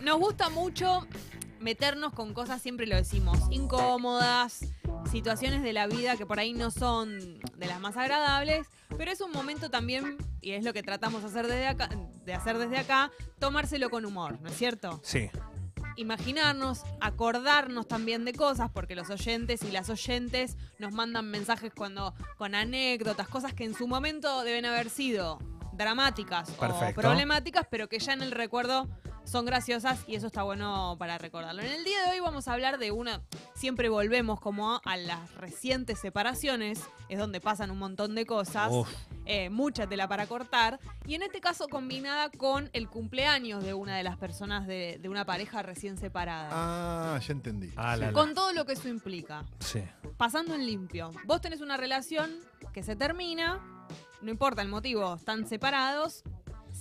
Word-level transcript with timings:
Nos 0.00 0.18
gusta 0.18 0.48
mucho 0.48 1.06
meternos 1.60 2.14
con 2.14 2.32
cosas, 2.32 2.62
siempre 2.62 2.86
lo 2.86 2.96
decimos, 2.96 3.38
incómodas, 3.50 4.64
situaciones 5.10 5.62
de 5.62 5.74
la 5.74 5.86
vida 5.86 6.16
que 6.16 6.24
por 6.24 6.38
ahí 6.38 6.54
no 6.54 6.70
son 6.70 7.38
de 7.56 7.66
las 7.66 7.80
más 7.80 7.98
agradables, 7.98 8.66
pero 8.96 9.10
es 9.10 9.20
un 9.20 9.30
momento 9.30 9.70
también, 9.70 10.16
y 10.40 10.52
es 10.52 10.64
lo 10.64 10.72
que 10.72 10.82
tratamos 10.82 11.22
de 11.22 11.28
hacer 11.28 11.46
desde 11.46 11.66
acá, 11.66 11.90
de 12.24 12.32
hacer 12.32 12.56
desde 12.56 12.78
acá 12.78 13.10
tomárselo 13.38 13.90
con 13.90 14.06
humor, 14.06 14.40
¿no 14.40 14.48
es 14.48 14.56
cierto? 14.56 15.00
Sí. 15.02 15.30
Imaginarnos, 15.96 16.82
acordarnos 17.00 17.86
también 17.86 18.24
de 18.24 18.32
cosas, 18.32 18.70
porque 18.70 18.94
los 18.94 19.10
oyentes 19.10 19.62
y 19.64 19.70
las 19.70 19.90
oyentes 19.90 20.56
nos 20.78 20.92
mandan 20.92 21.30
mensajes 21.30 21.72
cuando 21.74 22.14
con 22.38 22.54
anécdotas, 22.54 23.28
cosas 23.28 23.52
que 23.52 23.64
en 23.64 23.74
su 23.74 23.86
momento 23.86 24.44
deben 24.44 24.64
haber 24.64 24.88
sido 24.88 25.38
dramáticas 25.74 26.50
Perfecto. 26.52 27.00
o 27.00 27.02
problemáticas, 27.02 27.66
pero 27.70 27.88
que 27.88 27.98
ya 27.98 28.14
en 28.14 28.22
el 28.22 28.30
recuerdo 28.30 28.88
son 29.24 29.46
graciosas 29.46 30.04
y 30.06 30.14
eso 30.16 30.26
está 30.26 30.42
bueno 30.42 30.96
para 30.98 31.18
recordarlo. 31.18 31.62
En 31.62 31.70
el 31.70 31.84
día 31.84 32.02
de 32.04 32.10
hoy 32.10 32.20
vamos 32.20 32.48
a 32.48 32.52
hablar 32.52 32.78
de 32.78 32.90
una, 32.90 33.22
siempre 33.54 33.88
volvemos 33.88 34.40
como 34.40 34.80
a 34.84 34.96
las 34.96 35.34
recientes 35.34 35.98
separaciones, 35.98 36.82
es 37.08 37.18
donde 37.18 37.40
pasan 37.40 37.70
un 37.70 37.78
montón 37.78 38.14
de 38.14 38.26
cosas, 38.26 38.72
eh, 39.26 39.50
mucha 39.50 39.86
tela 39.86 40.08
para 40.08 40.26
cortar, 40.26 40.80
y 41.06 41.14
en 41.14 41.22
este 41.22 41.40
caso 41.40 41.68
combinada 41.68 42.30
con 42.30 42.70
el 42.72 42.88
cumpleaños 42.88 43.62
de 43.62 43.74
una 43.74 43.96
de 43.96 44.02
las 44.02 44.16
personas 44.16 44.66
de, 44.66 44.98
de 45.00 45.08
una 45.08 45.24
pareja 45.24 45.62
recién 45.62 45.96
separada. 45.96 46.48
Ah, 46.52 47.18
ya 47.20 47.32
entendí. 47.32 47.72
Ah, 47.76 47.96
la, 47.96 48.06
la. 48.06 48.12
Con 48.12 48.34
todo 48.34 48.52
lo 48.52 48.64
que 48.64 48.72
eso 48.72 48.88
implica. 48.88 49.44
Sí. 49.60 49.82
Pasando 50.16 50.54
en 50.54 50.66
limpio. 50.66 51.10
Vos 51.24 51.40
tenés 51.40 51.60
una 51.60 51.76
relación 51.76 52.30
que 52.72 52.82
se 52.82 52.96
termina, 52.96 53.60
no 54.22 54.30
importa 54.30 54.62
el 54.62 54.68
motivo, 54.68 55.14
están 55.14 55.46
separados. 55.46 56.22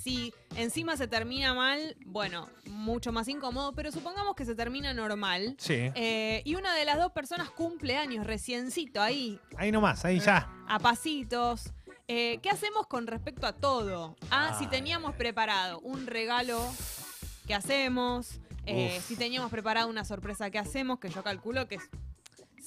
Si 0.09 0.33
encima 0.55 0.97
se 0.97 1.07
termina 1.07 1.53
mal, 1.53 1.95
bueno, 2.07 2.49
mucho 2.65 3.11
más 3.11 3.27
incómodo, 3.27 3.73
pero 3.73 3.91
supongamos 3.91 4.35
que 4.35 4.43
se 4.43 4.55
termina 4.55 4.91
normal. 4.91 5.53
Sí. 5.59 5.91
Eh, 5.93 6.41
y 6.45 6.55
una 6.55 6.73
de 6.73 6.83
las 6.83 6.97
dos 6.97 7.11
personas 7.11 7.51
cumple 7.51 7.95
años 7.95 8.25
reciencito 8.25 9.03
ahí, 9.03 9.39
Ahí 9.55 9.71
nomás, 9.71 10.03
ahí 10.05 10.19
ya. 10.19 10.51
a 10.67 10.79
pasitos. 10.79 11.73
Eh, 12.07 12.39
¿Qué 12.41 12.49
hacemos 12.49 12.87
con 12.87 13.05
respecto 13.05 13.45
a 13.45 13.53
todo? 13.53 14.15
Ah, 14.31 14.55
si 14.57 14.65
teníamos 14.65 15.13
preparado 15.13 15.79
un 15.81 16.07
regalo, 16.07 16.59
¿qué 17.45 17.53
hacemos? 17.53 18.39
Eh, 18.65 18.99
si 19.05 19.15
teníamos 19.15 19.51
preparado 19.51 19.89
una 19.89 20.05
sorpresa, 20.05 20.49
¿qué 20.49 20.57
hacemos? 20.57 20.97
Que 20.99 21.09
yo 21.11 21.21
calculo 21.21 21.67
que 21.67 21.75
es- 21.75 21.89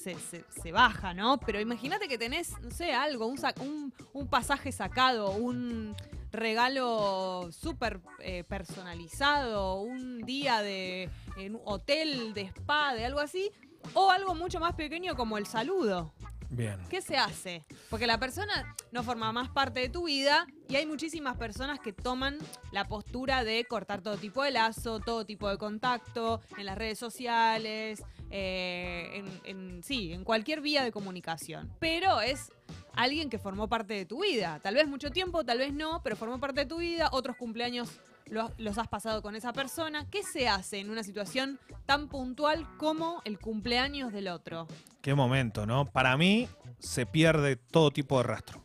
se, 0.01 0.15
se- 0.17 0.45
se 0.61 0.71
baja, 0.71 1.13
¿no? 1.13 1.41
Pero 1.41 1.59
imagínate 1.59 2.07
que 2.07 2.17
tenés, 2.17 2.51
no 2.61 2.71
sé, 2.71 2.93
algo, 2.93 3.25
un- 3.27 3.93
un 4.13 4.27
pasaje 4.29 4.71
sacado, 4.71 5.31
un 5.31 5.93
regalo 6.33 7.49
súper 7.51 8.01
eh, 8.19 8.43
personalizado, 8.43 9.75
un 9.81 10.21
día 10.23 10.61
de 10.61 11.09
en 11.37 11.55
un 11.55 11.61
hotel, 11.65 12.33
de 12.33 12.41
spa, 12.41 12.93
de 12.93 13.05
algo 13.05 13.19
así, 13.19 13.51
o 13.93 14.09
algo 14.09 14.35
mucho 14.35 14.59
más 14.59 14.73
pequeño 14.75 15.15
como 15.15 15.37
el 15.37 15.45
saludo. 15.45 16.13
Bien. 16.49 16.77
¿Qué 16.87 17.01
se 17.01 17.17
hace? 17.17 17.63
Porque 17.89 18.05
la 18.05 18.19
persona 18.19 18.75
no 18.91 19.01
forma 19.01 19.31
más 19.31 19.49
parte 19.49 19.79
de 19.79 19.89
tu 19.89 20.05
vida 20.05 20.45
y 20.69 20.75
hay 20.75 20.85
muchísimas 20.85 21.35
personas 21.35 21.79
que 21.79 21.93
toman 21.93 22.37
la 22.71 22.87
postura 22.87 23.43
de 23.43 23.65
cortar 23.65 24.01
todo 24.01 24.17
tipo 24.17 24.43
de 24.43 24.51
lazo, 24.51 24.99
todo 24.99 25.25
tipo 25.25 25.49
de 25.49 25.57
contacto 25.57 26.41
en 26.57 26.67
las 26.67 26.77
redes 26.77 26.99
sociales, 26.99 28.03
eh, 28.29 29.09
en, 29.13 29.41
en- 29.45 29.83
sí, 29.83 30.13
en 30.13 30.23
cualquier 30.23 30.61
vía 30.61 30.83
de 30.83 30.91
comunicación. 30.91 31.71
Pero 31.79 32.21
es 32.21 32.51
alguien 32.95 33.29
que 33.29 33.37
formó 33.39 33.67
parte 33.67 33.93
de 33.93 34.05
tu 34.05 34.21
vida. 34.23 34.59
Tal 34.61 34.75
vez 34.75 34.87
mucho 34.87 35.09
tiempo, 35.11 35.43
tal 35.43 35.57
vez 35.59 35.73
no, 35.73 36.01
pero 36.03 36.15
formó 36.15 36.39
parte 36.39 36.61
de 36.61 36.65
tu 36.65 36.77
vida. 36.77 37.09
Otros 37.11 37.35
cumpleaños 37.37 37.89
lo- 38.27 38.51
los 38.57 38.77
has 38.77 38.87
pasado 38.87 39.21
con 39.21 39.35
esa 39.35 39.51
persona. 39.53 40.07
¿Qué 40.09 40.23
se 40.23 40.47
hace 40.47 40.79
en 40.79 40.89
una 40.89 41.03
situación 41.03 41.59
tan 41.85 42.07
puntual 42.07 42.67
como 42.77 43.21
el 43.25 43.39
cumpleaños 43.39 44.13
del 44.13 44.27
otro? 44.29 44.67
Qué 45.01 45.13
momento, 45.15 45.65
¿no? 45.65 45.85
Para 45.85 46.15
mí 46.17 46.47
se 46.79 47.05
pierde 47.05 47.55
todo 47.55 47.91
tipo 47.91 48.17
de 48.17 48.23
rastro. 48.23 48.61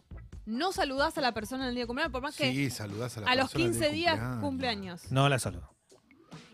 no 0.46 0.72
saludás 0.72 1.18
a 1.18 1.20
la 1.20 1.32
persona 1.34 1.64
en 1.64 1.68
el 1.68 1.74
día 1.74 1.82
de 1.82 1.86
cumpleaños, 1.88 2.10
por 2.12 2.22
más 2.22 2.34
que 2.34 2.50
Sí, 2.50 2.70
saludás 2.70 3.18
a 3.18 3.20
la 3.20 3.30
a 3.30 3.34
los 3.34 3.50
persona 3.52 3.64
del 3.64 3.72
15 3.74 3.90
días 3.94 4.14
cumpleaños. 4.40 4.40
cumpleaños. 5.02 5.12
No 5.12 5.28
la 5.28 5.38
saludo. 5.38 5.74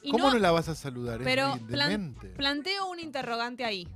Y 0.02 0.10
¿Cómo 0.10 0.24
no, 0.28 0.34
no, 0.34 0.40
la 0.40 0.50
vas 0.50 0.68
a 0.68 0.74
saludar? 0.74 1.20
pero 1.22 1.54
es 1.54 1.60
plan- 1.62 1.90
demente. 1.90 2.28
planteo 2.30 2.90
un 2.90 2.98
interrogante 2.98 3.64
ahí. 3.64 3.86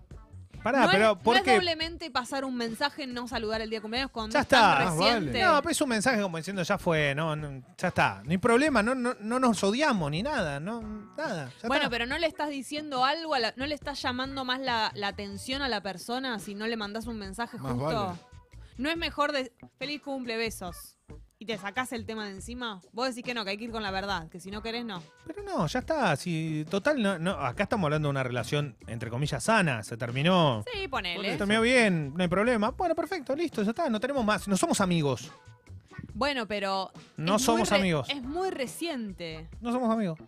Pará, 0.72 0.84
no 0.86 0.90
pero 0.90 1.04
es, 1.12 1.16
no 1.16 1.18
¿por 1.22 1.36
es 1.36 1.42
qué? 1.42 1.54
doblemente 1.54 2.10
pasar 2.10 2.44
un 2.44 2.56
mensaje 2.56 3.06
no 3.06 3.26
saludar 3.28 3.60
el 3.60 3.70
día 3.70 3.78
de 3.78 3.82
cumpleaños 3.82 4.10
cuando 4.10 4.34
Ya 4.34 4.40
es 4.40 4.46
tan 4.48 4.70
está. 4.72 4.84
Más 4.84 4.96
reciente. 4.98 5.32
vale. 5.42 5.44
No, 5.54 5.62
pero 5.62 5.70
es 5.72 5.80
un 5.80 5.88
mensaje 5.88 6.20
como 6.20 6.36
diciendo 6.36 6.62
ya 6.62 6.78
fue, 6.78 7.14
no, 7.14 7.34
no, 7.36 7.62
ya 7.76 7.88
está. 7.88 8.20
No 8.24 8.30
hay 8.30 8.38
problema, 8.38 8.82
no, 8.82 8.94
no, 8.94 9.14
no 9.20 9.40
nos 9.40 9.62
odiamos 9.64 10.10
ni 10.10 10.22
nada, 10.22 10.60
no, 10.60 10.82
nada. 11.16 11.50
ya 11.62 11.68
bueno, 11.68 11.84
está. 11.84 11.90
pero 11.90 12.06
no 12.06 12.18
le 12.18 12.26
estás 12.26 12.50
diciendo 12.50 13.04
algo, 13.04 13.34
a 13.34 13.38
la- 13.38 13.54
no 13.56 13.66
le 13.66 13.74
estás 13.74 14.00
llamando 14.02 14.44
más 14.44 14.60
la, 14.60 14.90
la 14.94 15.08
atención 15.08 15.62
a 15.62 15.68
la 15.68 15.80
persona 15.82 16.38
si 16.38 16.54
no 16.54 16.66
le 16.66 16.76
mandás 16.76 17.06
un 17.06 17.18
mensaje 17.18 17.56
Más 17.58 17.72
justo. 17.72 18.06
vale. 18.06 18.18
No 18.76 18.90
es 18.90 18.96
mejor 18.96 19.32
de 19.32 19.52
feliz 19.78 20.02
cumple, 20.02 20.36
besos. 20.36 20.96
Y 21.40 21.46
te 21.46 21.56
sacás 21.56 21.92
el 21.92 22.04
tema 22.04 22.24
de 22.26 22.32
encima. 22.32 22.80
Vos 22.92 23.08
decís 23.08 23.22
que 23.22 23.32
no, 23.32 23.44
que 23.44 23.50
hay 23.50 23.56
que 23.58 23.64
ir 23.64 23.70
con 23.70 23.82
la 23.82 23.92
verdad, 23.92 24.28
que 24.28 24.40
si 24.40 24.50
no 24.50 24.60
querés, 24.60 24.84
no. 24.84 25.00
Pero 25.24 25.42
no, 25.44 25.68
ya 25.68 25.78
está. 25.78 26.16
Si, 26.16 26.66
total, 26.68 27.00
no, 27.00 27.18
no, 27.20 27.30
acá 27.32 27.62
estamos 27.62 27.84
hablando 27.84 28.08
de 28.08 28.10
una 28.10 28.24
relación, 28.24 28.76
entre 28.88 29.08
comillas, 29.08 29.44
sana. 29.44 29.84
Se 29.84 29.96
terminó. 29.96 30.64
Sí, 30.72 30.80
Se 30.80 30.88
ponele. 30.88 31.36
terminó 31.36 31.60
bien, 31.62 32.12
no 32.16 32.22
hay 32.22 32.28
problema. 32.28 32.70
Bueno, 32.72 32.96
perfecto, 32.96 33.36
listo, 33.36 33.62
ya 33.62 33.70
está. 33.70 33.88
No 33.88 34.00
tenemos 34.00 34.24
más. 34.24 34.48
No 34.48 34.56
somos 34.56 34.80
amigos. 34.80 35.30
Bueno, 36.12 36.48
pero. 36.48 36.90
No 37.16 37.38
somos 37.38 37.70
re- 37.70 37.76
amigos. 37.76 38.08
Es 38.10 38.20
muy 38.22 38.50
reciente. 38.50 39.48
No 39.60 39.70
somos 39.70 39.90
amigos. 39.92 40.18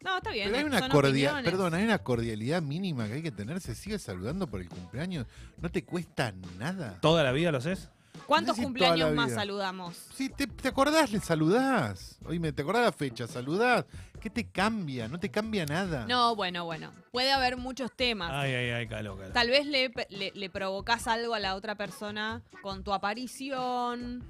No, 0.00 0.16
está 0.16 0.30
bien. 0.32 0.46
Pero 0.46 0.58
hay 0.58 0.64
eh, 0.64 0.66
una 0.66 0.78
son 0.80 0.90
cordial, 0.90 1.34
opiniones. 1.34 1.44
perdón, 1.52 1.74
hay 1.74 1.84
una 1.84 1.98
cordialidad 1.98 2.62
mínima 2.62 3.06
que 3.06 3.14
hay 3.14 3.22
que 3.22 3.30
tener. 3.30 3.60
Se 3.60 3.76
sigue 3.76 3.98
saludando 4.00 4.48
por 4.48 4.60
el 4.60 4.68
cumpleaños. 4.68 5.26
No 5.60 5.70
te 5.70 5.84
cuesta 5.84 6.32
nada. 6.58 6.98
¿Toda 7.00 7.22
la 7.22 7.30
vida 7.30 7.52
lo 7.52 7.58
haces? 7.58 7.90
¿Cuántos 8.28 8.58
No 8.58 8.62
sé 8.64 8.68
si 8.68 8.74
toda 8.74 8.90
cumpleaños 8.90 9.14
más 9.16 9.32
saludamos? 9.32 9.96
Si 10.12 10.28
te, 10.28 10.46
te 10.46 10.68
acordás, 10.68 11.10
le 11.10 11.18
saludás. 11.18 12.18
Oíme, 12.26 12.52
¿te 12.52 12.60
acordás 12.60 12.84
la 12.84 12.92
fecha? 12.92 13.26
Saludás. 13.26 13.86
¿Qué 14.20 14.28
te 14.28 14.46
cambia? 14.50 15.08
No 15.08 15.18
te 15.18 15.30
cambia 15.30 15.64
nada. 15.64 16.04
No, 16.06 16.36
bueno, 16.36 16.66
bueno. 16.66 16.92
Puede 17.10 17.32
haber 17.32 17.56
muchos 17.56 17.90
temas. 17.96 18.30
Ay, 18.30 18.52
ay, 18.52 18.70
ay, 18.70 18.86
caló, 18.86 19.16
caló. 19.16 19.32
Tal 19.32 19.48
vez 19.48 19.64
le, 19.64 19.90
le, 20.10 20.32
le 20.34 20.50
provocas 20.50 21.06
algo 21.08 21.32
a 21.32 21.38
la 21.38 21.54
otra 21.54 21.74
persona 21.76 22.42
con 22.60 22.84
tu 22.84 22.92
aparición. 22.92 24.22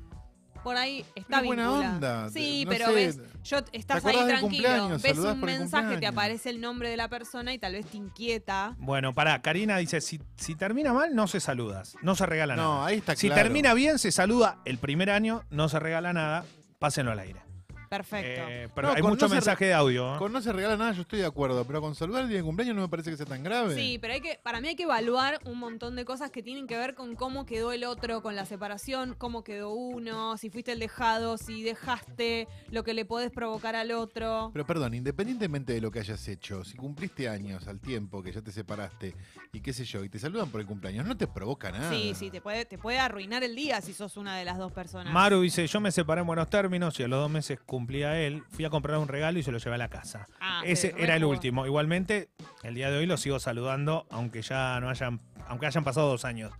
Por 0.63 0.77
ahí 0.77 1.05
está 1.15 1.41
Qué 1.41 1.47
buena 1.47 1.73
onda. 1.73 2.29
Sí, 2.31 2.65
No 2.65 2.71
pero 2.71 2.87
sé. 2.87 2.93
ves, 2.95 3.21
yo 3.45 3.59
estás 3.73 4.03
¿Te 4.03 4.11
ahí 4.11 4.27
tranquilo, 4.27 4.99
ves 5.03 5.19
un 5.19 5.41
mensaje, 5.41 5.97
te 5.99 6.07
aparece 6.07 6.51
el 6.51 6.61
nombre 6.61 6.91
de 6.91 6.97
la 6.97 7.09
persona 7.09 7.53
y 7.55 7.59
tal 7.59 7.73
vez 7.75 7.87
te 7.87 7.97
inquieta. 7.97 8.75
Bueno, 8.79 9.15
pará, 9.15 9.41
Karina 9.41 9.79
dice, 9.79 10.01
si, 10.01 10.21
si 10.37 10.55
termina 10.55 10.93
mal, 10.93 11.15
no 11.15 11.27
se 11.29 11.41
saludas, 11.41 11.97
no 12.03 12.15
se 12.15 12.27
regala 12.27 12.57
No, 12.57 12.75
nada. 12.75 12.87
ahí 12.87 12.99
está 12.99 13.17
si 13.17 13.29
claro. 13.29 13.43
termina 13.43 13.75
bien, 13.75 13.99
se 13.99 14.13
saluda 14.13 14.59
el 14.65 14.79
primer 14.79 15.11
año, 15.11 15.43
no 15.51 15.69
se 15.69 15.79
regala 15.79 16.13
nada, 16.13 16.45
pásenlo 16.79 17.13
al 17.13 17.21
aire. 17.21 17.41
Perfecto. 17.89 18.43
Eh, 18.49 18.69
pero 18.75 18.89
No, 18.89 18.95
hay 18.95 19.03
con 19.03 19.11
mucho 19.11 19.25
no 19.27 19.29
se 19.31 19.35
mensaje 19.37 19.67
de 19.67 19.75
audio. 19.75 20.15
¿eh? 20.15 20.19
Con 20.19 20.33
no 20.33 20.41
se 20.41 20.53
regala 20.53 20.77
nada, 20.77 20.93
yo 20.93 21.03
estoy 21.03 21.21
de 21.21 21.27
acuerdo. 21.27 21.65
Pero 21.65 21.81
con 21.81 21.95
saludar 21.95 22.23
el 22.25 22.29
día 22.29 22.39
de 22.39 22.45
cumpleaños 22.45 22.77
no 22.77 22.83
me 22.83 22.89
parece 22.89 23.11
que 23.11 23.17
sea 23.17 23.27
tan 23.27 23.43
grave. 23.43 23.75
Sí, 23.75 23.99
pero 24.01 24.15
hay 24.15 24.21
que, 24.21 24.39
para 24.43 24.61
mí 24.61 24.69
hay 24.69 24.77
que 24.77 24.83
evaluar 24.85 25.39
un 25.45 25.59
montón 25.59 25.97
de 25.97 26.05
cosas 26.05 26.31
que 26.31 26.43
tienen 26.43 26.67
que 26.67 26.77
ver 26.77 26.95
con 26.95 27.15
cómo 27.17 27.47
quedó 27.47 27.73
el 27.73 27.85
otro 27.85 28.23
con 28.23 28.37
la 28.37 28.45
separación, 28.45 29.15
cómo 29.17 29.45
quedó 29.45 29.71
uno, 29.71 30.37
si 30.37 30.51
fuiste 30.51 30.73
el 30.73 30.79
dejado, 30.79 31.39
si 31.39 31.63
dejaste 31.63 32.49
lo 32.71 32.85
que 32.85 32.95
le 32.95 33.05
podés 33.05 33.31
provocar 33.31 33.77
al 33.77 33.93
otro. 33.93 34.51
Pero 34.53 34.67
perdón, 34.67 34.95
independientemente 34.95 35.73
de 35.73 35.81
lo 35.81 35.91
que 35.91 36.01
hayas 36.01 36.27
hecho, 36.29 36.65
si 36.65 36.77
cumpliste 36.77 37.29
años 37.29 37.67
al 37.69 37.81
tiempo 37.81 38.23
que 38.23 38.33
ya 38.33 38.43
te 38.43 38.53
separaste 38.53 39.15
y 39.53 39.61
qué 39.61 39.73
sé 39.73 39.85
yo, 39.85 40.05
y 40.05 40.09
te 40.09 40.19
saludan 40.19 40.51
por 40.51 40.61
el 40.61 40.67
cumpleaños, 40.67 41.07
no 41.07 41.17
te 41.17 41.27
provoca 41.27 41.71
nada. 41.71 41.91
Sí, 41.91 42.13
sí, 42.15 42.31
te 42.31 42.41
puede, 42.41 42.65
te 42.65 42.79
puede 42.79 42.99
arruinar 42.99 43.43
el 43.45 43.55
día 43.55 43.81
si 43.81 43.93
sos 43.93 44.17
una 44.17 44.37
de 44.37 44.45
las 44.45 44.59
dos 44.59 44.73
personas. 44.73 45.13
Maru 45.13 45.41
dice, 45.41 45.67
yo 45.67 45.81
me 45.81 45.91
separé 45.91 46.21
en 46.21 46.27
buenos 46.27 46.49
términos 46.51 46.99
y 47.01 47.03
a 47.03 47.09
los 47.09 47.21
dos 47.21 47.31
meses 47.31 47.59
cumplía 47.79 48.19
él. 48.21 48.43
Fui 48.51 48.65
a 48.65 48.71
comprar 48.71 48.99
un 48.99 49.07
regalo 49.07 49.39
y 49.39 49.43
se 49.45 49.53
lo 49.53 49.59
llevé 49.59 49.77
a 49.77 49.79
la 49.79 49.89
casa. 49.89 50.27
Ah, 50.41 50.63
Ese 50.65 50.95
era 50.99 51.15
el 51.15 51.25
último. 51.25 51.65
Igualmente, 51.65 52.29
el 52.65 52.75
día 52.75 52.91
de 52.91 52.99
hoy 52.99 53.07
lo 53.07 53.17
sigo 53.17 53.39
saludando, 53.39 54.05
aunque 54.11 54.43
ya 54.43 54.81
no 54.81 54.91
hayan, 54.91 55.21
aunque 55.47 55.67
hayan 55.67 55.85
pasado 55.85 56.09
dos 56.09 56.25
años. 56.25 56.53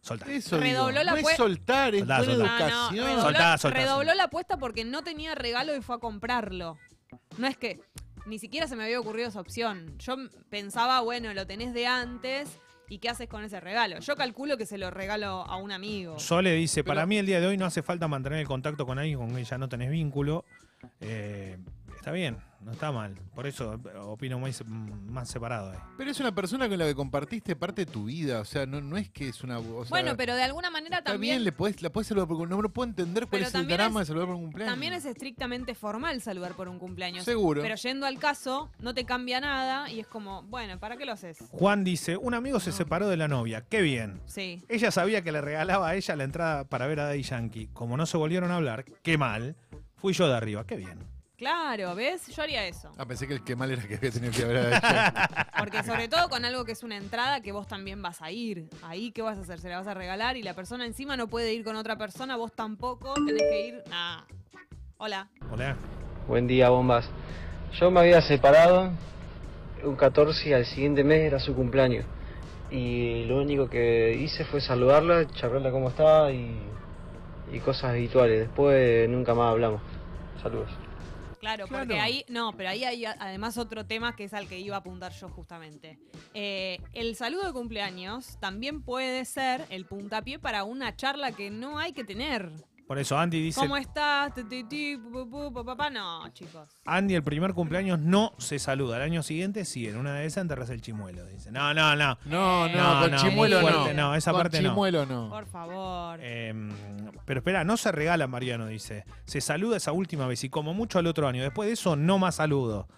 Soltar. 0.00 0.30
Eso 0.30 0.58
Redobló 0.60 1.00
digo, 1.00 1.04
la 1.04 1.10
no 1.10 1.16
es 1.18 1.36
soltar, 1.36 1.94
es 1.94 2.00
Soltá, 2.00 2.18
buena 2.18 2.34
soltá. 2.34 2.54
Ah, 2.54 2.58
no, 2.58 2.64
educación. 2.66 2.94
redobló, 3.04 3.22
Soltá, 3.22 3.58
soltá, 3.58 3.76
redobló 3.78 3.96
soltá. 3.98 4.14
la 4.14 4.24
apuesta 4.24 4.56
porque 4.58 4.84
no 4.84 5.02
tenía 5.02 5.34
regalo 5.34 5.76
y 5.76 5.82
fue 5.82 5.96
a 5.96 5.98
comprarlo. 5.98 6.78
No 7.36 7.46
es 7.48 7.56
que 7.56 7.80
ni 8.26 8.38
siquiera 8.38 8.68
se 8.68 8.76
me 8.76 8.84
había 8.84 9.00
ocurrido 9.00 9.28
esa 9.28 9.40
opción. 9.40 9.98
Yo 9.98 10.14
pensaba, 10.50 11.00
bueno, 11.00 11.34
lo 11.34 11.46
tenés 11.46 11.74
de 11.74 11.86
antes 11.88 12.48
y 12.90 12.98
qué 12.98 13.08
haces 13.08 13.28
con 13.28 13.42
ese 13.44 13.60
regalo. 13.60 14.00
Yo 14.00 14.16
calculo 14.16 14.58
que 14.58 14.66
se 14.66 14.76
lo 14.76 14.90
regalo 14.90 15.28
a 15.28 15.56
un 15.56 15.70
amigo. 15.72 16.18
Sole 16.18 16.52
dice, 16.54 16.84
para 16.84 17.06
mí 17.06 17.16
el 17.16 17.24
día 17.24 17.40
de 17.40 17.46
hoy 17.46 17.56
no 17.56 17.64
hace 17.64 17.82
falta 17.82 18.08
mantener 18.08 18.40
el 18.40 18.46
contacto 18.46 18.84
con 18.84 18.98
alguien 18.98 19.16
con 19.16 19.30
quien 19.30 19.44
ya 19.44 19.56
no 19.56 19.68
tenés 19.68 19.90
vínculo. 19.90 20.44
Eh, 21.00 21.56
está 21.96 22.10
bien. 22.10 22.38
No 22.60 22.72
está 22.72 22.92
mal. 22.92 23.16
Por 23.34 23.46
eso 23.46 23.80
opino 24.02 24.38
más, 24.38 24.62
más 24.66 25.28
separado 25.28 25.70
ahí. 25.70 25.78
Pero 25.96 26.10
es 26.10 26.20
una 26.20 26.34
persona 26.34 26.68
con 26.68 26.78
la 26.78 26.84
que 26.86 26.94
compartiste 26.94 27.56
parte 27.56 27.84
de 27.86 27.90
tu 27.92 28.04
vida. 28.04 28.40
O 28.40 28.44
sea, 28.44 28.66
no, 28.66 28.80
no 28.80 28.96
es 28.96 29.08
que 29.10 29.28
es 29.28 29.42
una. 29.42 29.58
o 29.58 29.84
sea, 29.84 29.90
Bueno, 29.90 30.16
pero 30.16 30.34
de 30.34 30.42
alguna 30.42 30.70
manera 30.70 30.98
Está 30.98 31.12
también, 31.12 31.36
bien, 31.36 31.44
le 31.44 31.52
podés, 31.52 31.80
la 31.82 31.90
podés 31.90 32.08
saludar 32.08 32.28
por 32.28 32.48
No, 32.48 32.60
no 32.60 32.68
puedo 32.68 32.88
entender 32.88 33.26
cuál 33.26 33.42
Pero 33.42 33.48
es 33.48 33.54
el 33.54 33.66
drama 33.66 34.00
es- 34.02 34.06
de 34.06 34.10
saludar 34.10 34.26
por 34.28 34.36
un 34.36 34.42
cumpleaños. 34.42 34.72
también 34.72 34.92
es 34.92 35.04
estrictamente 35.04 35.74
formal 35.74 36.20
saludar 36.20 36.52
por 36.52 36.68
un 36.68 36.78
cumpleaños. 36.78 37.24
Seguro. 37.24 37.62
Pero 37.62 37.74
yendo 37.76 38.06
al 38.06 38.18
caso, 38.18 38.70
no 38.78 38.92
te 38.94 39.04
cambia 39.04 39.40
nada 39.40 39.90
y 39.90 40.00
es 40.00 40.06
como, 40.06 40.42
bueno, 40.42 40.78
¿para 40.78 40.96
qué 40.96 41.06
lo 41.06 41.12
haces? 41.12 41.38
Juan 41.50 41.82
dice, 41.84 42.16
un 42.16 42.34
amigo 42.34 42.60
se 42.60 42.72
separó 42.72 43.08
de 43.08 43.16
la 43.16 43.28
novia. 43.28 43.64
Qué 43.68 43.80
bien. 43.82 44.20
Sí. 44.26 44.62
Ella 44.68 44.90
sabía 44.90 45.22
que 45.22 45.32
le 45.32 45.40
regalaba 45.40 45.88
a 45.88 45.94
ella 45.94 46.14
la 46.16 46.24
entrada 46.24 46.64
para 46.64 46.86
ver 46.86 47.00
a 47.00 47.04
Daddy 47.04 47.22
Yankee. 47.22 47.68
Como 47.72 47.96
no 47.96 48.06
se 48.06 48.16
volvieron 48.16 48.50
a 48.50 48.56
hablar, 48.56 48.84
qué 49.02 49.16
mal. 49.16 49.56
Fui 49.96 50.12
yo 50.12 50.26
de 50.28 50.34
arriba, 50.36 50.64
qué 50.66 50.76
bien. 50.76 50.98
Claro, 51.40 51.94
¿ves? 51.94 52.26
Yo 52.36 52.42
haría 52.42 52.66
eso. 52.66 52.92
Ah, 52.98 53.06
pensé 53.06 53.26
que 53.26 53.32
el 53.32 53.42
que 53.42 53.56
mal 53.56 53.70
era 53.70 53.80
que 53.88 53.94
había 53.94 54.10
tenido 54.10 54.30
que 54.30 54.42
haber 54.42 54.74
hecho. 54.74 54.86
Porque 55.58 55.82
sobre 55.82 56.06
todo 56.06 56.28
con 56.28 56.44
algo 56.44 56.66
que 56.66 56.72
es 56.72 56.82
una 56.82 56.98
entrada 56.98 57.40
que 57.40 57.50
vos 57.50 57.66
también 57.66 58.02
vas 58.02 58.20
a 58.20 58.30
ir. 58.30 58.68
Ahí, 58.82 59.10
¿qué 59.10 59.22
vas 59.22 59.38
a 59.38 59.40
hacer? 59.40 59.58
Se 59.58 59.70
la 59.70 59.78
vas 59.78 59.86
a 59.86 59.94
regalar 59.94 60.36
y 60.36 60.42
la 60.42 60.52
persona 60.52 60.84
encima 60.84 61.16
no 61.16 61.28
puede 61.28 61.54
ir 61.54 61.64
con 61.64 61.76
otra 61.76 61.96
persona, 61.96 62.36
vos 62.36 62.52
tampoco, 62.52 63.14
tenés 63.14 63.40
que 63.40 63.68
ir. 63.68 63.82
Nah. 63.88 64.20
Hola. 64.98 65.28
Hola. 65.50 65.76
Buen 66.28 66.46
día, 66.46 66.68
bombas. 66.68 67.08
Yo 67.80 67.90
me 67.90 68.00
había 68.00 68.20
separado 68.20 68.90
un 69.82 69.96
14 69.96 70.46
y 70.46 70.52
al 70.52 70.66
siguiente 70.66 71.04
mes 71.04 71.20
era 71.20 71.38
su 71.38 71.54
cumpleaños. 71.54 72.04
Y 72.70 73.24
lo 73.24 73.40
único 73.40 73.70
que 73.70 74.12
hice 74.12 74.44
fue 74.44 74.60
saludarla, 74.60 75.26
charlarla 75.28 75.70
cómo 75.70 75.88
estaba 75.88 76.32
y, 76.32 76.54
y 77.50 77.60
cosas 77.60 77.92
habituales. 77.92 78.40
Después 78.40 79.08
nunca 79.08 79.32
más 79.32 79.52
hablamos. 79.52 79.80
Saludos. 80.42 80.89
Claro, 81.40 81.66
Claro. 81.66 81.86
porque 81.86 81.98
ahí, 81.98 82.24
no, 82.28 82.52
pero 82.56 82.68
ahí 82.68 82.84
hay 82.84 83.04
además 83.06 83.56
otro 83.58 83.86
tema 83.86 84.14
que 84.14 84.24
es 84.24 84.34
al 84.34 84.46
que 84.46 84.58
iba 84.60 84.76
a 84.76 84.80
apuntar 84.80 85.12
yo 85.12 85.28
justamente. 85.30 85.98
Eh, 86.34 86.78
el 86.92 87.16
saludo 87.16 87.46
de 87.46 87.52
cumpleaños 87.52 88.38
también 88.40 88.82
puede 88.82 89.24
ser 89.24 89.64
el 89.70 89.86
puntapié 89.86 90.38
para 90.38 90.64
una 90.64 90.94
charla 90.96 91.32
que 91.32 91.50
no 91.50 91.78
hay 91.78 91.92
que 91.92 92.04
tener. 92.04 92.52
Por 92.90 92.98
eso 92.98 93.16
Andy 93.16 93.40
dice, 93.40 93.60
¿Cómo 93.60 93.76
estás? 93.76 94.34
Ti, 94.34 94.42
ti, 94.42 94.64
ti, 94.64 94.96
pu, 94.96 95.12
pu, 95.12 95.30
pu, 95.30 95.52
pa, 95.54 95.62
pa, 95.62 95.76
pa. 95.76 95.90
No, 95.90 96.28
chicos. 96.32 96.68
Andy 96.84 97.14
el 97.14 97.22
primer 97.22 97.54
cumpleaños 97.54 98.00
no 98.00 98.34
se 98.38 98.58
saluda. 98.58 98.96
Al 98.96 99.02
año 99.02 99.22
siguiente 99.22 99.64
sí, 99.64 99.86
en 99.86 99.96
una 99.96 100.14
de 100.16 100.26
esas 100.26 100.42
enterras 100.42 100.70
el 100.70 100.80
chimuelo. 100.80 101.24
Dice, 101.26 101.52
no, 101.52 101.72
no, 101.72 101.94
no. 101.94 102.18
No, 102.24 102.68
no, 102.68 103.00
No, 103.00 103.08
con 103.08 103.16
chimuelo 103.20 103.62
no. 103.62 103.92
no, 103.94 104.14
esa 104.16 104.32
parte 104.32 104.60
no. 104.60 104.70
chimuelo 104.70 105.06
no. 105.06 105.30
Por 105.30 105.46
favor. 105.46 106.18
Em, 106.20 106.72
pero 107.24 107.38
espera, 107.38 107.62
no 107.62 107.76
se 107.76 107.92
regala, 107.92 108.26
Mariano, 108.26 108.66
dice. 108.66 109.04
Se 109.24 109.40
saluda 109.40 109.76
esa 109.76 109.92
última 109.92 110.26
vez 110.26 110.42
y 110.42 110.48
como 110.48 110.74
mucho 110.74 110.98
al 110.98 111.06
otro 111.06 111.28
año. 111.28 111.44
Después 111.44 111.68
de 111.68 111.74
eso, 111.74 111.94
no 111.94 112.18
más 112.18 112.34
saludo. 112.34 112.88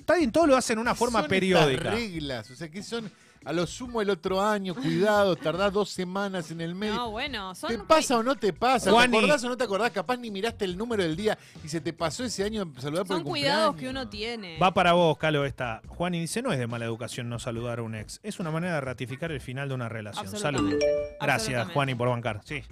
Está 0.00 0.16
bien, 0.16 0.32
todo 0.32 0.48
lo 0.48 0.56
hacen 0.56 0.78
de 0.78 0.82
una 0.82 0.96
forma 0.96 1.28
periódica. 1.28 1.92
reglas, 1.92 2.50
o 2.50 2.56
sea, 2.56 2.68
que 2.68 2.82
son 2.82 3.08
a 3.44 3.52
lo 3.52 3.66
sumo 3.66 4.02
el 4.02 4.10
otro 4.10 4.42
año, 4.42 4.74
cuidado, 4.74 5.34
tardás 5.34 5.72
dos 5.72 5.90
semanas 5.90 6.50
en 6.50 6.60
el 6.60 6.74
medio. 6.74 6.94
No, 6.94 7.10
bueno, 7.10 7.54
son 7.54 7.70
¿Te 7.70 7.78
pasa 7.78 8.18
o 8.18 8.22
no 8.22 8.36
te 8.36 8.52
pasa? 8.52 8.90
Juani. 8.90 9.12
¿Te 9.12 9.18
acordás 9.18 9.44
o 9.44 9.48
no 9.48 9.56
te 9.56 9.64
acordás? 9.64 9.90
Capaz 9.92 10.16
ni 10.18 10.30
miraste 10.30 10.64
el 10.66 10.76
número 10.76 11.02
del 11.02 11.16
día 11.16 11.38
y 11.64 11.68
se 11.68 11.80
te 11.80 11.92
pasó 11.92 12.24
ese 12.24 12.44
año 12.44 12.70
saludar 12.78 13.06
por 13.06 13.16
Son 13.16 13.26
el 13.26 13.30
cuidados 13.30 13.76
que 13.76 13.88
uno 13.88 14.08
tiene. 14.08 14.58
Va 14.58 14.74
para 14.74 14.92
vos, 14.92 15.16
Calo, 15.16 15.44
esta. 15.46 15.80
Juan 15.88 16.14
y 16.14 16.20
dice, 16.20 16.42
no 16.42 16.52
es 16.52 16.58
de 16.58 16.66
mala 16.66 16.84
educación 16.84 17.28
no 17.28 17.38
saludar 17.38 17.78
a 17.78 17.82
un 17.82 17.94
ex. 17.94 18.20
Es 18.22 18.40
una 18.40 18.50
manera 18.50 18.74
de 18.74 18.80
ratificar 18.82 19.32
el 19.32 19.40
final 19.40 19.68
de 19.68 19.74
una 19.74 19.88
relación. 19.88 20.26
Saludos. 20.26 20.44
Absolutamente. 20.44 20.86
Gracias, 21.20 21.30
Absolutamente. 21.30 21.74
Juan, 21.74 21.88
y 21.88 21.94
por 21.94 22.08
bancar. 22.10 22.40
Sí. 22.44 22.62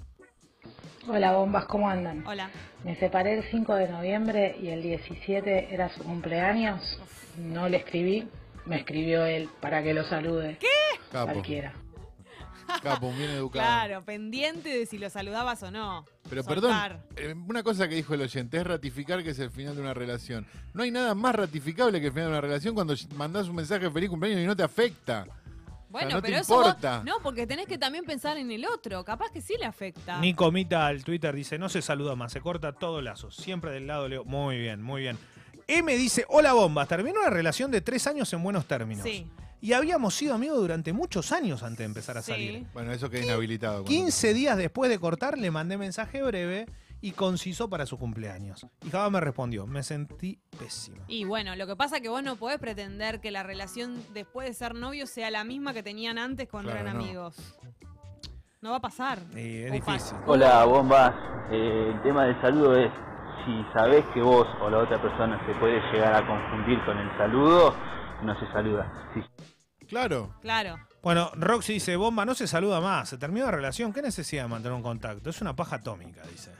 Hola 1.09 1.33
bombas, 1.33 1.65
¿cómo 1.65 1.89
andan? 1.89 2.27
Hola. 2.27 2.51
Me 2.85 2.95
separé 2.97 3.39
el 3.39 3.45
5 3.51 3.75
de 3.75 3.89
noviembre 3.89 4.57
y 4.61 4.69
el 4.69 4.83
17 4.83 5.73
era 5.73 5.89
su 5.89 6.03
cumpleaños. 6.03 7.01
No 7.39 7.67
le 7.71 7.79
escribí, 7.79 8.29
me 8.69 8.77
escribió 8.77 9.25
él 9.27 9.49
para 9.61 9.83
que 9.83 9.95
lo 9.95 10.05
salude. 10.05 10.59
Capo, 11.11 11.33
Cualquiera. 11.33 11.73
capo, 12.83 13.11
bien 13.13 13.31
educado. 13.31 13.65
Claro, 13.65 14.05
pendiente 14.05 14.69
de 14.69 14.87
si 14.87 14.99
lo 14.99 15.09
saludabas 15.11 15.63
o 15.63 15.71
no. 15.71 16.05
Pero 16.29 16.43
Soltar. 16.43 17.01
perdón, 17.01 17.03
eh, 17.17 17.35
una 17.49 17.63
cosa 17.63 17.89
que 17.89 17.95
dijo 17.95 18.15
el 18.15 18.21
oyente 18.23 18.59
es 18.59 18.67
ratificar 18.67 19.23
que 19.25 19.31
es 19.31 19.39
el 19.39 19.51
final 19.51 19.75
de 19.75 19.81
una 19.81 19.95
relación. 19.95 20.47
No 20.75 20.83
hay 20.83 20.91
nada 20.91 21.15
más 21.15 21.35
ratificable 21.35 22.01
que 22.01 22.09
el 22.09 22.13
final 22.13 22.27
de 22.27 22.33
una 22.33 22.41
relación 22.43 22.75
cuando 22.75 22.95
mandás 23.17 23.49
un 23.49 23.57
mensaje 23.57 23.85
de 23.87 23.91
feliz 23.91 24.11
cumpleaños 24.11 24.43
y 24.43 24.47
no 24.47 24.55
te 24.55 24.63
afecta. 24.63 25.27
Bueno, 25.91 26.11
no 26.11 26.17
te 26.21 26.29
pero 26.29 26.43
eso 26.43 26.55
vos- 26.55 26.67
importa. 26.67 27.03
no, 27.07 27.15
porque 27.23 27.47
tenés 27.47 27.67
que 27.67 27.79
también 27.79 28.05
pensar 28.05 28.37
en 28.37 28.51
el 28.51 28.67
otro. 28.67 29.03
Capaz 29.05 29.31
que 29.33 29.41
sí 29.41 29.55
le 29.59 29.65
afecta. 29.65 30.21
Nico 30.21 30.53
Mita 30.53 30.87
al 30.87 31.03
Twitter 31.03 31.35
dice, 31.35 31.59
no 31.59 31.71
se 31.71 31.81
saluda 31.81 32.15
más, 32.15 32.31
se 32.31 32.43
corta 32.43 32.73
todo 32.75 33.01
lazo. 33.01 33.31
Siempre 33.31 33.71
del 33.71 33.87
lado 33.87 34.07
Leo. 34.07 34.27
Muy 34.27 34.59
bien, 34.59 34.83
muy 34.83 35.01
bien. 35.01 35.17
M 35.71 35.97
dice, 35.99 36.25
hola 36.31 36.55
bomba, 36.55 36.87
terminó 36.87 37.21
una 37.21 37.29
relación 37.31 37.71
de 37.71 37.83
tres 37.83 38.07
años 38.07 38.33
en 38.33 38.43
buenos 38.43 38.65
términos. 38.67 39.05
Sí. 39.05 39.31
Y 39.61 39.75
habíamos 39.75 40.15
sido 40.15 40.35
amigos 40.35 40.57
durante 40.59 40.95
muchos 40.95 41.31
años 41.31 41.63
antes 41.63 41.79
de 41.81 41.85
empezar 41.85 42.17
a 42.17 42.23
Sí. 42.23 42.33
salir. 42.33 42.67
Bueno, 42.73 42.91
eso 42.93 43.11
queda 43.11 43.25
inhabilitado. 43.25 43.75
cuando- 43.85 43.89
15 43.91 44.33
días 44.33 44.57
después 44.57 44.89
de 44.91 44.99
cortar 44.99 45.37
le 45.37 45.51
mandé 45.51 45.77
mensaje 45.77 46.23
breve 46.23 46.65
y 47.03 47.11
conciso 47.13 47.69
para 47.69 47.85
su 47.85 47.99
cumpleaños. 47.99 48.67
Y 48.87 48.89
Java 48.91 49.11
me 49.11 49.21
respondió, 49.21 49.67
me 49.67 49.83
sentí 49.83 50.41
pésimo. 50.59 51.05
Y 51.07 51.25
bueno, 51.25 51.55
lo 51.55 51.67
que 51.67 51.77
pasa 51.77 51.97
es 51.97 52.03
que 52.03 52.09
vos 52.09 52.23
no 52.23 52.37
podés 52.37 52.59
pretender 52.59 53.21
que 53.21 53.31
la 53.31 53.43
relación 53.43 54.03
después 54.15 54.49
de 54.49 54.55
ser 54.55 54.75
novios 54.75 55.11
sea 55.11 55.31
la 55.31 55.45
misma 55.45 55.75
que 55.75 55.83
tenían 55.83 56.17
antes 56.19 56.49
cuando 56.49 56.71
Claro, 56.71 56.87
eran 56.89 56.97
no. 56.99 57.05
amigos. 57.05 57.37
No 58.63 58.71
va 58.71 58.77
a 58.77 58.81
pasar. 58.81 59.19
Y 59.37 59.59
es 59.65 59.71
O 59.71 59.75
difícil. 59.75 60.17
Hola, 60.27 60.65
bombas. 60.65 61.15
Eh, 61.53 61.93
el 61.95 62.03
tema 62.03 62.25
del 62.25 62.41
saludo 62.41 62.75
es, 62.77 62.91
si 63.45 63.65
sabés 63.73 64.05
que 64.15 64.21
vos 64.21 64.47
o 64.61 64.71
la 64.71 64.79
otra 64.79 65.01
persona 65.01 65.41
se 65.47 65.55
puede 65.55 65.81
llegar 65.93 66.15
a 66.15 66.27
confundir 66.27 66.83
con 66.85 66.99
el 66.99 67.11
saludo, 67.17 67.75
no 68.23 68.39
se 68.39 68.47
saluda. 68.53 69.11
Si 69.15 69.87
Claro. 69.87 70.35
Claro. 70.43 70.77
Bueno, 71.03 71.31
Roxy 71.35 71.75
dice, 71.75 71.97
bomba, 71.97 72.25
no 72.25 72.35
se 72.35 72.47
saluda 72.47 72.81
más, 72.81 73.09
se 73.09 73.19
terminó 73.19 73.47
la 73.47 73.53
relación, 73.53 73.93
¿qué 73.93 74.03
necesidad 74.03 74.43
de 74.43 74.49
mantener 74.49 74.77
un 74.77 74.83
contacto? 74.83 75.31
Es 75.31 75.41
una 75.41 75.55
paja 75.55 75.77
atómica, 75.77 76.23
dice. 76.31 76.53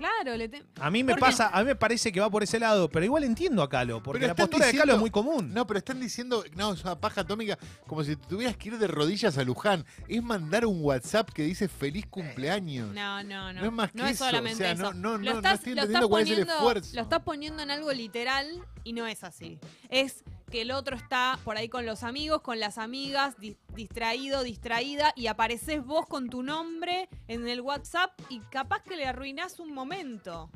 Claro, 0.00 0.34
le 0.34 0.48
te- 0.48 0.64
A 0.80 0.90
mí 0.90 1.04
me 1.04 1.12
Porque- 1.12 1.20
pasa, 1.20 1.48
a 1.52 1.60
mí 1.60 1.66
me 1.66 1.76
parece 1.76 2.10
que 2.10 2.20
va 2.20 2.30
por 2.30 2.42
ese 2.42 2.58
lado, 2.58 2.88
pero 2.88 3.04
igual 3.04 3.22
entiendo 3.24 3.62
a 3.62 3.68
Calo, 3.68 4.02
porque 4.02 4.20
Pero 4.20 4.28
la 4.28 4.32
están 4.32 4.46
postura 4.46 4.64
de 4.66 4.72
Calo 4.72 4.82
diciendo- 4.82 4.94
es 4.94 5.00
muy 5.00 5.10
común. 5.10 5.52
No, 5.52 5.66
pero 5.66 5.76
están 5.78 6.00
diciendo, 6.00 6.42
no, 6.56 6.72
es 6.72 6.82
una 6.82 6.98
paja 6.98 7.20
atómica, 7.20 7.58
como 7.86 8.02
si 8.02 8.16
te 8.16 8.26
tuvieras 8.26 8.56
que 8.56 8.70
ir 8.70 8.78
de 8.78 8.86
rodillas 8.86 9.36
a 9.36 9.44
Luján. 9.44 9.84
Es 10.08 10.22
mandar 10.22 10.64
un 10.64 10.82
WhatsApp 10.82 11.28
que 11.30 11.42
dice 11.42 11.68
feliz 11.68 12.06
cumpleaños. 12.06 12.94
No, 12.94 13.22
no, 13.22 13.52
no. 13.52 13.60
No 13.60 13.66
es 13.66 13.72
más 13.72 13.92
que 13.92 14.08
eso, 14.10 14.24
solamente 14.24 14.54
o 14.54 14.66
sea, 14.66 14.72
eso. 14.72 14.82
no- 14.82 14.92
no- 14.94 15.18
Lo 15.18 15.34
no- 15.34 15.40
no 15.42 15.48
estoy 15.50 15.74
lo 15.74 15.82
entendiendo 15.82 15.82
estás 15.98 16.08
cuál 16.08 16.22
es 16.22 16.30
el 16.30 16.38
esfuerzo. 16.48 16.96
Lo 16.96 17.02
estás 17.02 17.20
poniendo 17.22 17.62
en 17.62 17.70
algo 17.70 17.92
literal 17.92 18.46
y 18.84 18.94
no 18.94 19.06
es 19.06 19.22
así. 19.22 19.58
Es 19.90 20.24
que 20.50 20.62
el 20.62 20.70
otro 20.72 20.96
está 20.96 21.38
por 21.44 21.56
ahí 21.56 21.68
con 21.68 21.86
los 21.86 22.02
amigos, 22.02 22.42
con 22.42 22.58
las 22.58 22.76
amigas, 22.76 23.38
di- 23.38 23.56
distraído, 23.74 24.42
distraída, 24.42 25.12
y 25.16 25.28
apareces 25.28 25.84
vos 25.84 26.06
con 26.06 26.28
tu 26.28 26.42
nombre 26.42 27.08
en 27.28 27.48
el 27.48 27.60
WhatsApp 27.60 28.10
y 28.28 28.40
capaz 28.50 28.82
que 28.82 28.96
le 28.96 29.06
arruinás 29.06 29.60
un 29.60 29.72
momento. 29.72 30.50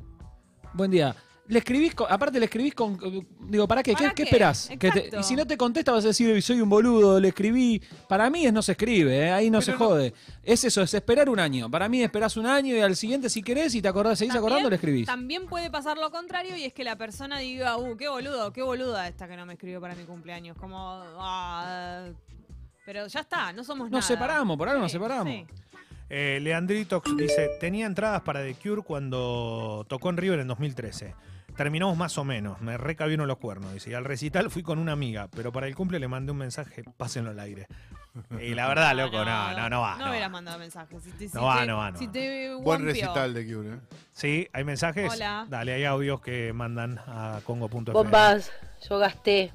Buen 0.73 0.91
día. 0.91 1.15
Le 1.47 1.59
escribís, 1.59 1.93
con- 1.93 2.07
aparte 2.11 2.39
le 2.39 2.45
escribís 2.45 2.73
con. 2.73 2.97
Digo, 3.49 3.67
¿para 3.67 3.83
qué? 3.83 3.93
¿Para 3.93 4.09
¿Qué, 4.09 4.15
qué 4.15 4.15
qué? 4.15 4.23
esperás? 4.23 4.67
Que 4.67 4.77
te- 4.77 4.87
Exacto. 4.87 5.19
y 5.19 5.23
si 5.23 5.35
no 5.35 5.45
te 5.45 5.55
contesta, 5.57 5.91
vas 5.91 6.03
a 6.03 6.07
decir, 6.07 6.41
soy 6.41 6.59
un 6.59 6.69
boludo, 6.69 7.19
le 7.19 7.27
escribí. 7.27 7.79
Para 8.09 8.31
mí 8.31 8.47
es 8.47 8.51
no 8.53 8.63
se 8.63 8.71
escribe, 8.71 9.15
¿eh? 9.27 9.31
ahí 9.31 9.51
no 9.51 9.59
Pero 9.59 9.65
se 9.65 9.71
no- 9.73 9.77
jode. 9.77 10.13
Es 10.41 10.63
eso, 10.63 10.81
es 10.81 10.93
esperar 10.95 11.29
un 11.29 11.39
año. 11.39 11.69
Para 11.69 11.87
mí 11.87 12.01
esperás 12.01 12.35
un 12.37 12.47
año 12.47 12.75
y 12.75 12.79
al 12.79 12.95
siguiente, 12.95 13.29
si 13.29 13.43
querés 13.43 13.75
y 13.75 13.81
te 13.83 13.87
acordás, 13.87 14.17
seguís 14.17 14.33
También- 14.33 14.43
acordando, 14.47 14.69
le 14.71 14.75
escribís. 14.77 15.05
También 15.05 15.45
puede 15.45 15.69
pasar 15.69 15.97
lo 15.97 16.09
contrario 16.09 16.55
y 16.57 16.63
es 16.63 16.73
que 16.73 16.83
la 16.83 16.95
persona 16.97 17.37
diga, 17.37 17.77
uh, 17.77 17.95
qué 17.95 18.07
boludo, 18.09 18.51
qué 18.51 18.63
boluda 18.63 19.07
esta 19.07 19.27
que 19.27 19.37
no 19.37 19.45
me 19.45 19.53
escribió 19.53 19.79
para 19.79 19.93
mi 19.93 20.03
cumpleaños. 20.05 20.57
Como, 20.57 20.77
ah, 21.19 22.05
pero 22.87 23.05
ya 23.05 23.19
está, 23.19 23.53
no 23.53 23.63
somos 23.63 23.87
nada. 23.89 23.97
Nos 23.99 24.05
separamos, 24.05 24.57
por 24.57 24.67
algo 24.69 24.81
nos 24.81 24.91
Sí, 24.91 24.97
separamos. 24.97 25.31
sí. 25.31 25.45
Eh, 26.09 26.39
Leandritox 26.41 27.17
dice, 27.17 27.49
tenía 27.59 27.87
entradas 27.87 28.21
para 28.21 28.41
The 28.43 28.55
Cure 28.55 28.83
cuando 28.83 29.85
tocó 29.89 30.09
en 30.11 30.17
River 30.17 30.39
en 30.39 30.47
2013. 30.47 31.15
Terminamos 31.55 31.95
más 31.95 32.17
o 32.17 32.25
menos, 32.25 32.59
me 32.61 32.77
recabieron 32.77 33.27
los 33.27 33.37
cuernos, 33.37 33.73
dice. 33.73 33.91
Y 33.91 33.93
al 33.93 34.03
recital 34.03 34.49
fui 34.51 34.61
con 34.61 34.77
una 34.77 34.91
amiga, 34.91 35.29
pero 35.33 35.51
para 35.53 35.67
el 35.67 35.75
cumple 35.75 35.99
le 35.99 36.07
mandé 36.07 36.33
un 36.33 36.37
mensaje, 36.37 36.83
pásenlo 36.97 37.31
al 37.31 37.39
aire. 37.39 37.67
Y 38.41 38.53
la 38.55 38.67
verdad, 38.67 38.93
loco, 38.95 39.23
no, 39.25 39.51
no, 39.57 39.69
no 39.69 39.81
va. 39.81 39.95
No 39.97 40.05
no 40.05 40.11
hubieras 40.11 40.29
va. 40.29 40.31
mandado 40.33 40.59
mensajes. 40.59 41.03
Si 41.03 41.11
te, 41.11 41.27
si 41.29 41.35
No 41.35 41.43
va, 41.45 41.61
te- 41.61 41.67
no 41.67 41.77
va, 41.77 41.91
no 41.91 41.97
Si 41.99 42.07
va. 42.07 42.11
te 42.13 42.49
Buen 42.53 42.63
guampió. 42.63 42.85
recital 42.87 43.33
de 43.33 43.45
Cure, 43.53 43.69
¿eh? 43.73 43.79
Sí, 44.11 44.47
hay 44.53 44.63
mensajes. 44.63 45.13
Hola. 45.13 45.45
Dale, 45.49 45.73
hay 45.73 45.83
audios 45.85 46.21
que 46.21 46.51
mandan 46.53 46.99
a 47.07 47.39
congo.fm. 47.45 47.91
Bombas, 47.93 48.51
yo 48.89 48.97
gasté. 48.99 49.51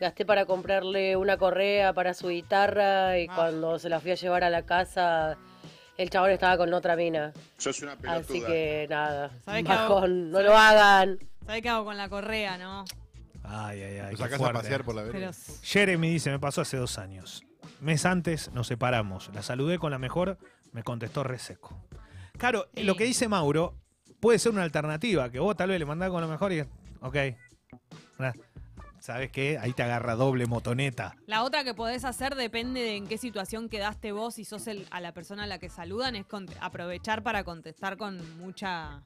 Gasté 0.00 0.24
para 0.24 0.44
comprarle 0.46 1.16
una 1.16 1.36
correa 1.38 1.92
para 1.92 2.14
su 2.14 2.28
guitarra 2.28 3.18
y 3.18 3.26
Ah. 3.28 3.34
cuando 3.34 3.78
se 3.78 3.88
la 3.88 4.00
fui 4.00 4.10
a 4.12 4.14
llevar 4.14 4.44
a 4.44 4.50
la 4.50 4.62
casa, 4.62 5.36
el 5.98 6.08
chabón 6.10 6.30
estaba 6.30 6.56
con 6.56 6.72
otra 6.72 6.96
mina. 6.96 7.32
Sos 7.58 7.82
una 7.82 7.96
Así 8.06 8.40
que 8.40 8.86
nada, 8.88 9.30
¿Sabés 9.44 9.64
qué 9.64 9.72
hago? 9.72 9.94
bajón, 9.96 10.30
no 10.30 10.40
lo 10.40 10.56
hagan. 10.56 11.18
¿Sabés 11.44 11.62
qué 11.62 11.68
hago 11.68 11.84
con 11.84 11.96
la 11.96 12.08
correa, 12.08 12.56
no? 12.56 12.84
Ay, 13.42 13.82
ay, 13.82 13.98
ay. 13.98 14.12
Lo 14.12 14.16
qué 14.16 14.16
sacás 14.16 14.34
a 14.34 14.38
fuerte. 14.38 14.58
pasear 14.60 14.84
por 14.84 14.94
la 14.94 15.02
Pero 15.02 15.12
vereda. 15.12 15.32
Jeremy 15.62 16.10
dice, 16.10 16.30
me 16.30 16.38
pasó 16.38 16.60
hace 16.62 16.76
dos 16.76 16.98
años. 16.98 17.42
Mes 17.80 18.04
antes 18.06 18.50
nos 18.52 18.66
separamos. 18.66 19.30
La 19.34 19.42
saludé 19.42 19.78
con 19.78 19.90
la 19.90 19.98
mejor, 19.98 20.38
me 20.72 20.82
contestó 20.82 21.22
reseco. 21.24 21.76
Claro, 22.36 22.68
Sí. 22.74 22.82
lo 22.84 22.94
que 22.96 23.04
dice 23.04 23.28
Mauro 23.28 23.74
puede 24.20 24.38
ser 24.38 24.52
una 24.52 24.62
alternativa, 24.62 25.30
que 25.30 25.38
vos 25.40 25.56
tal 25.56 25.70
vez 25.70 25.78
le 25.78 25.84
mandás 25.86 26.10
con 26.10 26.20
lo 26.20 26.28
mejor 26.28 26.52
y... 26.52 26.60
Ok, 27.00 27.16
¿Sabes 29.00 29.30
qué? 29.30 29.58
Ahí 29.58 29.72
te 29.72 29.82
agarra 29.82 30.14
doble 30.16 30.46
motoneta. 30.46 31.14
La 31.26 31.44
otra 31.44 31.64
que 31.64 31.74
podés 31.74 32.04
hacer 32.04 32.34
depende 32.34 32.80
de 32.80 32.96
en 32.96 33.06
qué 33.06 33.16
situación 33.18 33.68
quedaste 33.68 34.12
vos 34.12 34.38
y 34.38 34.44
sos 34.44 34.66
el- 34.66 34.86
a 34.90 35.00
la 35.00 35.12
persona 35.12 35.44
a 35.44 35.46
la 35.46 35.58
que 35.58 35.68
saludan, 35.68 36.16
es 36.16 36.26
aprovechar 36.60 37.22
para 37.22 37.44
contestar 37.44 37.96
con 37.96 38.38
mucha 38.38 39.02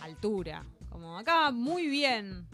altura. 0.00 0.64
Como 0.88 1.18
acá, 1.18 1.50
muy 1.50 1.86
bien. 1.88 2.46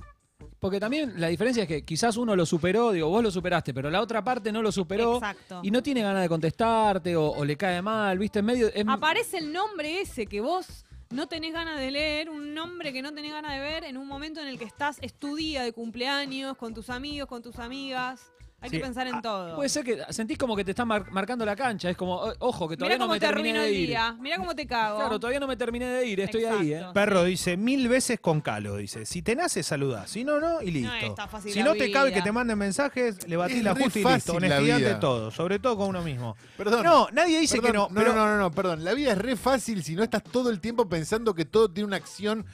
Porque 0.61 0.81
también 0.81 1.21
la 1.21 1.29
diferencia 1.29 1.63
es 1.65 1.69
que 1.69 1.85
quizás 1.85 2.17
uno 2.17 2.35
lo 2.35 2.45
superó, 2.45 2.91
digo, 2.93 3.09
vos 3.09 3.23
lo 3.23 3.31
superaste, 3.31 3.73
pero 3.73 3.91
la 3.91 4.01
otra 4.01 4.23
parte 4.25 4.51
no 4.51 4.61
lo 4.63 4.73
superó 4.73 5.15
Exacto. 5.17 5.61
y 5.63 5.71
no 5.71 5.83
tiene 5.83 6.03
ganas 6.03 6.23
de 6.23 6.29
contestarte 6.29 7.15
o, 7.17 7.31
o 7.31 7.45
le 7.45 7.57
cae 7.57 7.81
mal, 7.81 8.19
¿viste? 8.19 8.41
En 8.41 8.45
medio. 8.45 8.67
es- 8.69 8.85
Aparece 8.89 9.39
el 9.39 9.53
nombre 9.53 10.01
ese 10.01 10.27
que 10.27 10.41
vos 10.41 10.85
no 11.11 11.27
tenés 11.27 11.53
ganas 11.53 11.79
de 11.79 11.91
leer, 11.91 12.29
un 12.29 12.55
nombre 12.55 12.93
que 12.93 13.03
no 13.03 13.15
tenés 13.15 13.33
ganas 13.33 13.53
de 13.53 13.61
ver 13.61 13.85
en 13.85 13.97
un 13.97 14.07
momento 14.07 14.41
en 14.41 14.49
el 14.49 14.59
que 14.59 14.65
estás, 14.65 14.99
es 15.01 15.15
tu 15.15 15.37
día 15.37 15.63
de 15.63 15.73
cumpleaños, 15.73 16.57
con 16.57 16.75
tus 16.75 16.91
amigos, 16.91 17.29
con 17.29 17.43
tus 17.43 17.59
amigas. 17.59 18.33
Hay 18.61 18.71
Sí, 18.71 18.77
que 18.79 18.83
pensar 18.83 19.07
en 19.07 19.15
Ah, 19.15 19.23
todo. 19.23 19.55
Puede 19.55 19.69
ser 19.69 19.85
que 19.85 20.03
sentís 20.11 20.37
como 20.37 20.57
que 20.57 20.65
te 20.65 20.73
están 20.73 20.89
mar- 20.89 21.09
marcando 21.13 21.45
la 21.47 21.55
cancha. 21.55 21.91
Es 21.91 21.97
como, 21.97 22.21
ojo, 22.41 22.69
que 22.69 22.77
todavía 22.77 22.99
no 22.99 23.05
cómo 23.05 23.15
me 23.15 23.21
te 23.21 23.27
terminé 23.29 23.61
de 23.61 23.69
el 23.69 23.75
ir. 23.75 23.87
día. 23.91 24.17
Mira 24.19 24.37
cómo 24.37 24.53
te 24.53 24.67
cago. 24.67 24.97
Claro, 24.99 25.21
todavía 25.21 25.39
no 25.39 25.47
me 25.47 25.57
terminé 25.57 25.87
de 25.87 26.05
ir, 26.07 26.19
estoy 26.19 26.45
ahí, 26.45 26.73
¿eh? 26.73 26.87
Perro 26.93 27.23
dice 27.23 27.57
mil 27.57 27.87
veces 27.89 28.19
con 28.19 28.41
calo, 28.41 28.77
dice. 28.79 29.07
Si 29.07 29.23
te 29.23 29.37
nace, 29.37 29.63
saludás. 29.63 30.11
Si 30.11 30.25
no, 30.25 30.41
no, 30.41 30.61
y 30.61 30.73
listo. 30.73 30.93
está 30.97 31.29
fácil 31.29 31.53
si 31.53 31.63
no 31.63 31.75
te 31.75 31.89
cabe 31.93 32.13
que 32.13 32.21
te 32.21 32.33
manden 32.33 32.59
mensajes, 32.59 33.29
le 33.29 33.37
batís 33.37 33.59
Es 33.59 33.63
la 33.63 33.77
justa 33.77 33.99
y 34.01 34.05
listo. 34.05 34.33
Honestidad 34.33 34.77
ante 34.77 34.95
todo, 34.97 35.31
sobre 35.31 35.61
todo 35.61 35.77
con 35.77 35.91
uno 35.91 36.03
mismo. 36.03 36.37
Perdón. 36.57 36.83
No, 36.85 37.07
nadie 37.13 37.39
dice 37.39 37.61
que 37.61 37.73
no, 37.73 37.87
Perdón, 37.89 37.95
no, 37.95 38.01
pero 38.01 38.13
no, 38.15 38.27
no, 38.27 38.39
no, 38.39 38.51
perdón. 38.51 38.83
La 38.85 38.93
vida 38.93 39.13
es 39.13 39.19
re 39.19 39.37
fácil 39.37 39.85
si 39.85 39.95
no 39.95 40.03
estás 40.03 40.25
todo 40.25 40.51
el 40.51 40.59
tiempo 40.61 40.89
pensando 40.89 41.33
que 41.33 41.45
todo 41.45 41.71
tiene 41.71 41.87
una 41.87 41.97
acción 41.97 42.45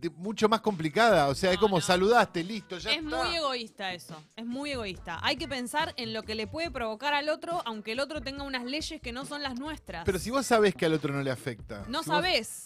de- 0.00 0.10
mucho 0.10 0.48
más 0.50 0.60
complicada. 0.60 1.28
O 1.28 1.34
sea, 1.34 1.50
es 1.50 1.56
No, 1.56 1.60
como 1.62 1.76
no. 1.76 1.82
saludaste, 1.82 2.44
listo, 2.44 2.76
ya 2.76 2.90
Es 2.90 2.98
está. 3.02 3.16
muy 3.24 3.34
egoísta 3.36 3.92
eso, 3.94 4.22
es 4.36 4.44
muy 4.44 4.72
egoísta. 4.72 5.18
Hay 5.22 5.36
que 5.36 5.45
pensar 5.48 5.94
en 5.96 6.12
lo 6.12 6.22
que 6.22 6.34
le 6.34 6.46
puede 6.46 6.70
provocar 6.70 7.14
al 7.14 7.28
otro, 7.28 7.62
aunque 7.64 7.92
el 7.92 8.00
otro 8.00 8.20
tenga 8.20 8.42
unas 8.44 8.64
leyes 8.64 9.00
que 9.00 9.12
no 9.12 9.24
son 9.24 9.42
las 9.42 9.58
nuestras. 9.58 10.04
Pero 10.04 10.18
si 10.18 10.30
vos 10.30 10.46
sabés 10.46 10.74
que 10.74 10.86
al 10.86 10.92
otro 10.94 11.12
no 11.12 11.22
le 11.22 11.30
afecta. 11.30 11.84
no 11.88 12.02
si 12.02 12.10
sabés. 12.10 12.64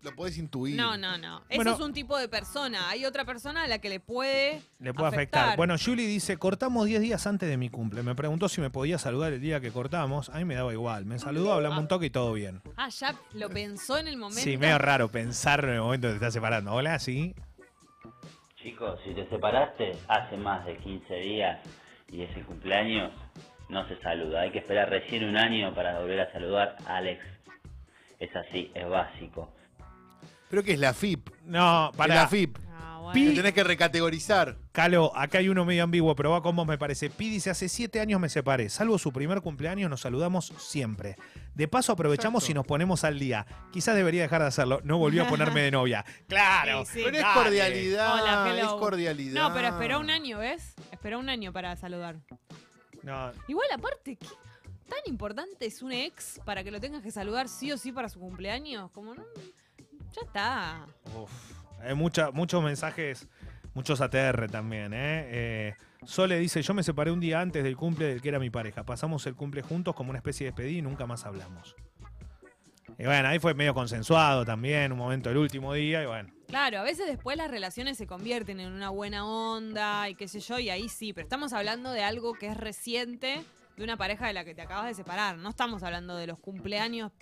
Lo 0.00 0.14
podés 0.14 0.38
intuir. 0.38 0.76
No, 0.76 0.96
no, 0.96 1.18
no. 1.18 1.38
Eso 1.48 1.56
Bueno. 1.56 1.72
es 1.72 1.80
un 1.80 1.92
tipo 1.92 2.16
de 2.16 2.28
persona. 2.28 2.88
Hay 2.88 3.04
otra 3.04 3.24
persona 3.24 3.64
a 3.64 3.66
la 3.66 3.80
que 3.80 3.88
le 3.88 3.98
puede. 3.98 4.62
le 4.78 4.94
puede 4.94 5.08
afectar. 5.08 5.40
afectar. 5.42 5.56
Bueno, 5.56 5.74
Julie 5.76 6.06
dice, 6.06 6.36
cortamos 6.36 6.86
10 6.86 7.00
días 7.00 7.26
antes 7.26 7.48
de 7.48 7.56
mi 7.56 7.68
cumple. 7.68 8.04
Me 8.04 8.14
preguntó 8.14 8.48
si 8.48 8.60
me 8.60 8.70
podía 8.70 8.96
saludar 8.98 9.32
el 9.32 9.40
día 9.40 9.60
que 9.60 9.72
cortamos. 9.72 10.28
A 10.28 10.38
mí 10.38 10.44
me 10.44 10.54
daba 10.54 10.72
igual. 10.72 11.04
Me 11.04 11.18
saludó, 11.18 11.52
hablamos 11.52 11.80
un 11.80 11.88
toque 11.88 12.06
y 12.06 12.10
todo 12.10 12.32
bien. 12.32 12.62
Ah, 12.76 12.90
ya 12.90 13.16
lo 13.32 13.48
pensó 13.50 13.98
en 13.98 14.06
el 14.06 14.16
momento. 14.16 14.40
Sí, 14.42 14.56
medio 14.56 14.78
raro 14.78 15.08
pensar 15.10 15.64
en 15.64 15.70
el 15.70 15.80
momento 15.80 16.06
que 16.06 16.12
te 16.12 16.16
estás 16.18 16.34
separando. 16.34 16.72
Hola, 16.72 17.00
sí. 17.00 17.34
Chicos, 18.62 19.00
si 19.04 19.14
te 19.14 19.28
separaste 19.28 19.92
hace 20.08 20.36
más 20.36 20.64
de 20.64 20.76
15 20.78 21.14
días 21.14 21.60
y 22.10 22.22
ese 22.22 22.40
cumpleaños, 22.42 23.12
no 23.68 23.86
se 23.88 24.00
saluda. 24.00 24.42
Hay 24.42 24.50
que 24.50 24.58
esperar 24.58 24.88
recién 24.90 25.24
un 25.24 25.36
año 25.36 25.74
para 25.74 25.98
volver 25.98 26.20
a 26.20 26.32
saludar 26.32 26.76
a 26.86 26.96
Alex. 26.96 27.22
Es 28.18 28.34
así, 28.34 28.70
es 28.74 28.88
básico. 28.88 29.52
Pero 30.50 30.62
que 30.62 30.72
es 30.72 30.78
la 30.78 30.94
FIP. 30.94 31.28
No, 31.44 31.92
para. 31.96 32.14
la 32.14 32.28
FIP. 32.28 32.56
Ah, 32.72 33.00
bueno. 33.02 33.30
Te 33.30 33.36
tenés 33.36 33.52
que 33.52 33.64
recategorizar. 33.64 34.56
Calo, 34.72 35.14
acá 35.14 35.38
hay 35.38 35.48
uno 35.48 35.64
medio 35.64 35.84
ambiguo, 35.84 36.16
pero 36.16 36.30
va 36.30 36.42
con 36.42 36.56
vos, 36.56 36.66
me 36.66 36.78
parece. 36.78 37.10
Pi 37.10 37.28
dice, 37.28 37.50
hace 37.50 37.68
siete 37.68 38.00
años 38.00 38.20
me 38.20 38.28
separé. 38.28 38.70
Salvo 38.70 38.98
su 38.98 39.12
primer 39.12 39.42
cumpleaños, 39.42 39.90
nos 39.90 40.00
saludamos 40.00 40.52
siempre. 40.56 41.16
De 41.58 41.66
paso 41.68 41.92
aprovechamos 41.92 42.44
Exacto. 42.44 42.52
y 42.52 42.54
nos 42.54 42.66
ponemos 42.66 43.02
al 43.02 43.18
día. 43.18 43.44
Quizás 43.72 43.96
debería 43.96 44.22
dejar 44.22 44.40
de 44.42 44.46
hacerlo. 44.46 44.80
No 44.84 44.96
volvió 44.98 45.24
a 45.24 45.28
ponerme 45.28 45.60
de 45.62 45.70
novia. 45.72 46.04
Claro. 46.28 46.84
Sí, 46.84 46.92
sí. 46.94 47.00
Pero 47.04 47.18
es 47.18 47.24
cordialidad. 47.34 48.14
Hola, 48.14 48.58
es 48.60 48.66
cordialidad. 48.68 49.42
No, 49.48 49.52
pero 49.54 49.68
esperó 49.68 49.98
un 49.98 50.08
año, 50.08 50.38
¿ves? 50.38 50.74
Esperó 50.92 51.18
un 51.18 51.28
año 51.28 51.52
para 51.52 51.74
saludar. 51.74 52.16
No, 53.02 53.32
Igual, 53.48 53.66
aparte, 53.74 54.16
¿qué 54.16 54.26
tan 54.88 55.00
importante 55.06 55.66
es 55.66 55.82
un 55.82 55.90
ex 55.92 56.40
para 56.44 56.62
que 56.62 56.70
lo 56.70 56.80
tengas 56.80 57.02
que 57.02 57.10
saludar 57.10 57.48
sí 57.48 57.72
o 57.72 57.76
sí 57.76 57.90
para 57.90 58.08
su 58.08 58.20
cumpleaños? 58.20 58.90
Como 58.92 59.14
no. 59.16 59.24
Ya 60.14 60.22
está. 60.24 60.86
uf. 61.16 61.30
Hay 61.82 61.94
mucha- 61.94 62.30
muchos 62.30 62.62
mensajes, 62.62 63.26
muchos 63.74 64.00
ATR 64.00 64.48
también, 64.48 64.92
¿eh? 64.94 65.26
Eh, 65.26 65.74
Sole 66.04 66.38
dice, 66.38 66.62
yo 66.62 66.74
me 66.74 66.82
separé 66.82 67.10
un 67.10 67.20
día 67.20 67.40
antes 67.40 67.62
del 67.64 67.76
cumple 67.76 68.06
del 68.06 68.22
que 68.22 68.28
era 68.28 68.38
mi 68.38 68.50
pareja. 68.50 68.84
Pasamos 68.84 69.26
el 69.26 69.34
cumple 69.34 69.62
juntos 69.62 69.94
como 69.94 70.10
una 70.10 70.18
especie 70.18 70.44
de 70.44 70.52
despedida 70.52 70.78
y 70.78 70.82
nunca 70.82 71.06
más 71.06 71.26
hablamos. 71.26 71.74
Y 72.98 73.04
bueno, 73.04 73.28
ahí 73.28 73.38
fue 73.38 73.54
medio 73.54 73.74
consensuado 73.74 74.44
también, 74.44 74.90
un 74.90 74.98
momento 74.98 75.28
del 75.28 75.38
último 75.38 75.72
día, 75.72 76.02
y 76.02 76.06
bueno. 76.06 76.30
Claro, 76.48 76.80
a 76.80 76.82
veces 76.82 77.06
después 77.06 77.36
las 77.36 77.50
relaciones 77.50 77.96
se 77.96 78.06
convierten 78.06 78.58
en 78.58 78.72
una 78.72 78.90
buena 78.90 79.24
onda 79.24 80.08
y 80.08 80.14
qué 80.14 80.26
sé 80.26 80.40
yo, 80.40 80.58
y 80.58 80.70
ahí 80.70 80.88
sí, 80.88 81.12
pero 81.12 81.24
estamos 81.24 81.52
hablando 81.52 81.92
de 81.92 82.02
algo 82.02 82.34
que 82.34 82.48
es 82.48 82.56
reciente, 82.56 83.44
de 83.76 83.84
una 83.84 83.96
pareja 83.96 84.26
de 84.26 84.32
la 84.32 84.44
que 84.44 84.54
te 84.54 84.62
acabas 84.62 84.86
de 84.86 84.94
separar. 84.94 85.36
No 85.38 85.50
estamos 85.50 85.84
hablando 85.84 86.16
de 86.16 86.26
los 86.26 86.40
cumpleaños, 86.40 87.12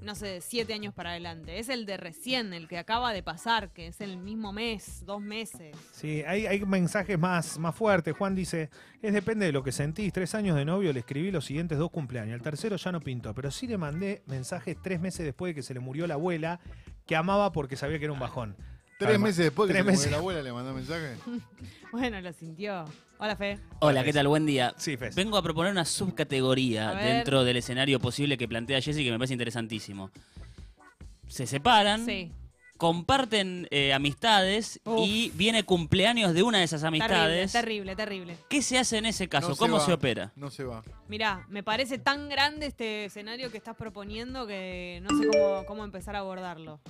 no 0.00 0.14
sé, 0.14 0.40
siete 0.40 0.74
años 0.74 0.94
para 0.94 1.10
adelante. 1.10 1.58
Es 1.58 1.68
el 1.68 1.86
de 1.86 1.96
recién, 1.96 2.52
el 2.52 2.68
que 2.68 2.78
acaba 2.78 3.12
de 3.12 3.22
pasar, 3.22 3.70
que 3.72 3.88
es 3.88 4.00
el 4.00 4.18
mismo 4.18 4.52
mes, 4.52 5.04
dos 5.04 5.20
meses. 5.20 5.76
Sí, 5.92 6.22
hay, 6.26 6.46
hay 6.46 6.64
mensajes 6.64 7.18
más, 7.18 7.58
más 7.58 7.74
fuertes. 7.74 8.14
Juan 8.16 8.34
dice, 8.34 8.70
es 9.02 9.12
depende 9.12 9.46
de 9.46 9.52
lo 9.52 9.62
que 9.62 9.72
sentís. 9.72 10.12
Tres 10.12 10.34
años 10.34 10.56
de 10.56 10.64
novio 10.64 10.92
le 10.92 11.00
escribí 11.00 11.30
los 11.30 11.44
siguientes 11.44 11.78
dos 11.78 11.90
cumpleaños. 11.90 12.34
El 12.34 12.42
tercero 12.42 12.76
ya 12.76 12.92
no 12.92 13.00
pintó, 13.00 13.34
pero 13.34 13.50
sí 13.50 13.66
le 13.66 13.78
mandé 13.78 14.22
mensajes 14.26 14.76
tres 14.82 15.00
meses 15.00 15.24
después 15.24 15.50
de 15.50 15.54
que 15.56 15.62
se 15.62 15.74
le 15.74 15.80
murió 15.80 16.06
la 16.06 16.14
abuela, 16.14 16.60
que 17.06 17.16
amaba 17.16 17.52
porque 17.52 17.76
sabía 17.76 17.98
que 17.98 18.04
era 18.04 18.12
un 18.12 18.20
bajón. 18.20 18.56
Tres 18.98 19.10
Además, 19.10 19.28
meses 19.28 19.44
después 19.44 19.68
que 19.68 19.74
tres 19.74 19.84
se 19.84 19.84
le 19.84 19.84
murió 19.84 19.98
meses. 19.98 20.10
la 20.10 20.18
abuela 20.18 20.42
le 20.42 20.52
mandó 20.52 20.74
mensaje. 20.74 21.16
Bueno, 21.90 22.20
lo 22.20 22.30
sintió. 22.34 22.84
Hola, 23.18 23.34
Fe. 23.34 23.58
Hola, 23.78 24.04
¿qué 24.04 24.12
tal? 24.12 24.28
Buen 24.28 24.44
día. 24.44 24.74
Sí, 24.76 24.98
Fes. 24.98 25.14
Vengo 25.14 25.38
a 25.38 25.42
proponer 25.42 25.72
una 25.72 25.86
subcategoría 25.86 26.92
ver. 26.92 27.14
dentro 27.14 27.44
del 27.44 27.56
escenario 27.56 27.98
posible 27.98 28.36
que 28.36 28.46
plantea 28.46 28.82
Jessy 28.82 29.02
que 29.04 29.10
me 29.10 29.16
parece 29.16 29.32
interesantísimo. 29.32 30.10
Se 31.28 31.46
separan, 31.46 32.04
Sí. 32.04 32.30
comparten 32.76 33.66
eh, 33.70 33.94
amistades 33.94 34.80
Uf. 34.84 35.00
y 35.02 35.32
viene 35.34 35.62
cumpleaños 35.62 36.34
de 36.34 36.42
una 36.42 36.58
de 36.58 36.64
esas 36.64 36.82
Terrible, 36.82 37.04
amistades. 37.06 37.52
terrible, 37.52 37.96
terrible. 37.96 38.36
¿Qué 38.50 38.60
se 38.60 38.76
hace 38.78 38.98
en 38.98 39.06
ese 39.06 39.26
caso? 39.30 39.48
No 39.50 39.56
¿Cómo 39.56 39.76
va. 39.78 39.80
se 39.86 39.92
opera? 39.94 40.30
No 40.36 40.50
se 40.50 40.64
va. 40.64 40.82
Mirá, 41.08 41.46
me 41.48 41.62
parece 41.62 41.96
tan 41.96 42.28
grande 42.28 42.66
este 42.66 43.06
escenario 43.06 43.50
que 43.50 43.56
estás 43.56 43.76
proponiendo 43.76 44.46
que 44.46 45.00
no 45.02 45.18
sé 45.18 45.26
cómo, 45.28 45.64
cómo 45.64 45.84
empezar 45.84 46.16
a 46.16 46.18
abordarlo. 46.18 46.80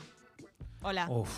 Hola. 0.82 1.06
Uf. 1.08 1.30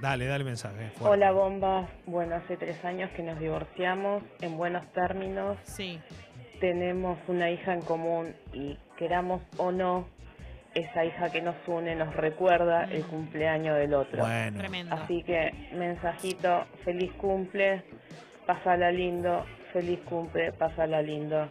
Dale, 0.00 0.26
dale 0.26 0.44
mensaje. 0.44 0.90
fuerte. 0.90 1.04
Hola 1.04 1.32
bombas, 1.32 1.88
bueno, 2.06 2.36
hace 2.36 2.56
tres 2.56 2.84
años 2.84 3.10
que 3.16 3.22
nos 3.22 3.38
divorciamos 3.38 4.22
en 4.40 4.56
buenos 4.58 4.84
términos, 4.92 5.56
Sí. 5.62 5.98
tenemos 6.60 7.18
una 7.28 7.50
hija 7.50 7.72
en 7.72 7.80
común 7.80 8.34
y 8.52 8.76
queramos 8.98 9.42
o 9.56 9.72
no, 9.72 10.06
esa 10.74 11.04
hija 11.06 11.30
que 11.30 11.40
nos 11.40 11.56
une 11.66 11.94
nos 11.96 12.14
recuerda 12.14 12.84
el 12.84 13.04
cumpleaños 13.06 13.78
del 13.78 13.94
otro. 13.94 14.18
Bueno. 14.22 14.58
Tremendo. 14.58 14.94
Así 14.94 15.22
que 15.22 15.52
mensajito, 15.72 16.66
feliz 16.84 17.12
cumple, 17.12 17.82
pásala 18.46 18.90
lindo, 18.92 19.46
feliz 19.72 19.98
cumple, 20.00 20.52
pásala 20.52 21.00
lindo. 21.00 21.48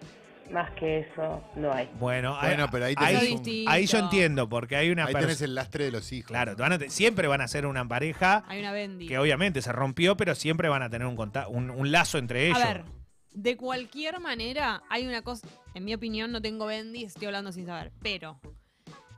Más 0.51 0.69
que 0.75 0.99
eso 0.99 1.43
no 1.55 1.73
hay. 1.73 1.89
Bueno, 1.99 2.37
Bueno, 2.39 2.67
pero 2.71 2.85
ahí 2.85 2.95
tenés 2.95 3.21
ahí, 3.21 3.33
un- 3.33 3.69
ahí 3.69 3.85
yo 3.87 3.97
entiendo, 3.97 4.47
porque 4.47 4.75
hay 4.75 4.91
una 4.91 5.05
Ahí 5.05 5.13
tenés 5.13 5.41
el 5.41 5.55
lastre 5.55 5.85
de 5.85 5.91
los 5.91 6.11
hijos. 6.11 6.27
Claro, 6.29 6.55
van 6.55 6.73
a 6.73 6.79
siempre 6.89 7.27
van 7.27 7.41
a 7.41 7.47
ser 7.47 7.65
una 7.65 7.87
pareja 7.87 8.43
Hay 8.47 8.59
una 8.59 8.71
Bendy. 8.71 9.07
que 9.07 9.17
obviamente 9.17 9.61
se 9.63 9.71
rompió, 9.71 10.15
pero 10.15 10.35
siempre 10.35 10.69
van 10.69 10.83
a 10.83 10.89
tener 10.89 11.07
un, 11.07 11.17
un, 11.49 11.69
un 11.71 11.91
lazo 11.91 12.19
entre 12.19 12.45
ellos. 12.47 12.59
A 12.61 12.67
ver, 12.67 12.83
de 13.31 13.57
cualquier 13.57 14.19
manera, 14.19 14.83
hay 14.89 15.07
una 15.07 15.23
cosa, 15.23 15.47
en 15.73 15.83
mi 15.83 15.93
opinión 15.95 16.31
no 16.31 16.41
tengo 16.41 16.67
Bendy, 16.67 17.03
estoy 17.05 17.25
hablando 17.25 17.51
sin 17.51 17.65
saber, 17.65 17.91
pero 18.03 18.39